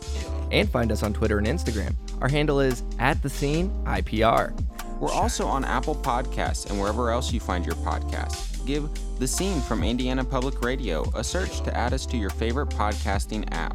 And 0.52 0.68
find 0.68 0.92
us 0.92 1.02
on 1.02 1.14
Twitter 1.14 1.38
and 1.38 1.46
Instagram. 1.46 1.94
Our 2.20 2.28
handle 2.28 2.60
is 2.60 2.82
at 2.98 3.22
The 3.22 3.30
Scene 3.30 3.70
IPR. 3.86 4.52
We're 5.00 5.10
also 5.10 5.46
on 5.46 5.64
Apple 5.64 5.94
Podcasts 5.94 6.68
and 6.68 6.78
wherever 6.78 7.10
else 7.10 7.32
you 7.32 7.40
find 7.40 7.64
your 7.64 7.76
podcasts. 7.76 8.66
Give 8.66 8.86
The 9.18 9.26
Scene 9.26 9.62
from 9.62 9.82
Indiana 9.82 10.22
Public 10.22 10.60
Radio 10.60 11.10
a 11.14 11.24
search 11.24 11.62
to 11.62 11.74
add 11.74 11.94
us 11.94 12.04
to 12.04 12.18
your 12.18 12.30
favorite 12.30 12.68
podcasting 12.68 13.50
app. 13.52 13.74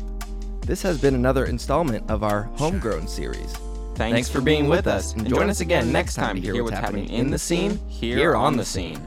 This 0.61 0.83
has 0.83 1.01
been 1.01 1.15
another 1.15 1.45
installment 1.45 2.07
of 2.11 2.21
our 2.21 2.43
Homegrown 2.43 3.07
series. 3.07 3.53
Thanks, 3.95 4.13
Thanks 4.13 4.29
for 4.29 4.41
being 4.41 4.67
with 4.67 4.85
us, 4.85 5.13
and 5.13 5.27
join 5.27 5.49
us 5.49 5.61
again 5.61 5.91
next 5.91 6.13
time 6.13 6.35
to 6.35 6.41
hear 6.43 6.63
what's 6.63 6.77
happening 6.77 7.09
in 7.09 7.31
the 7.31 7.39
scene, 7.39 7.79
here 7.87 8.35
on 8.35 8.55
the 8.55 8.65
scene. 8.65 9.01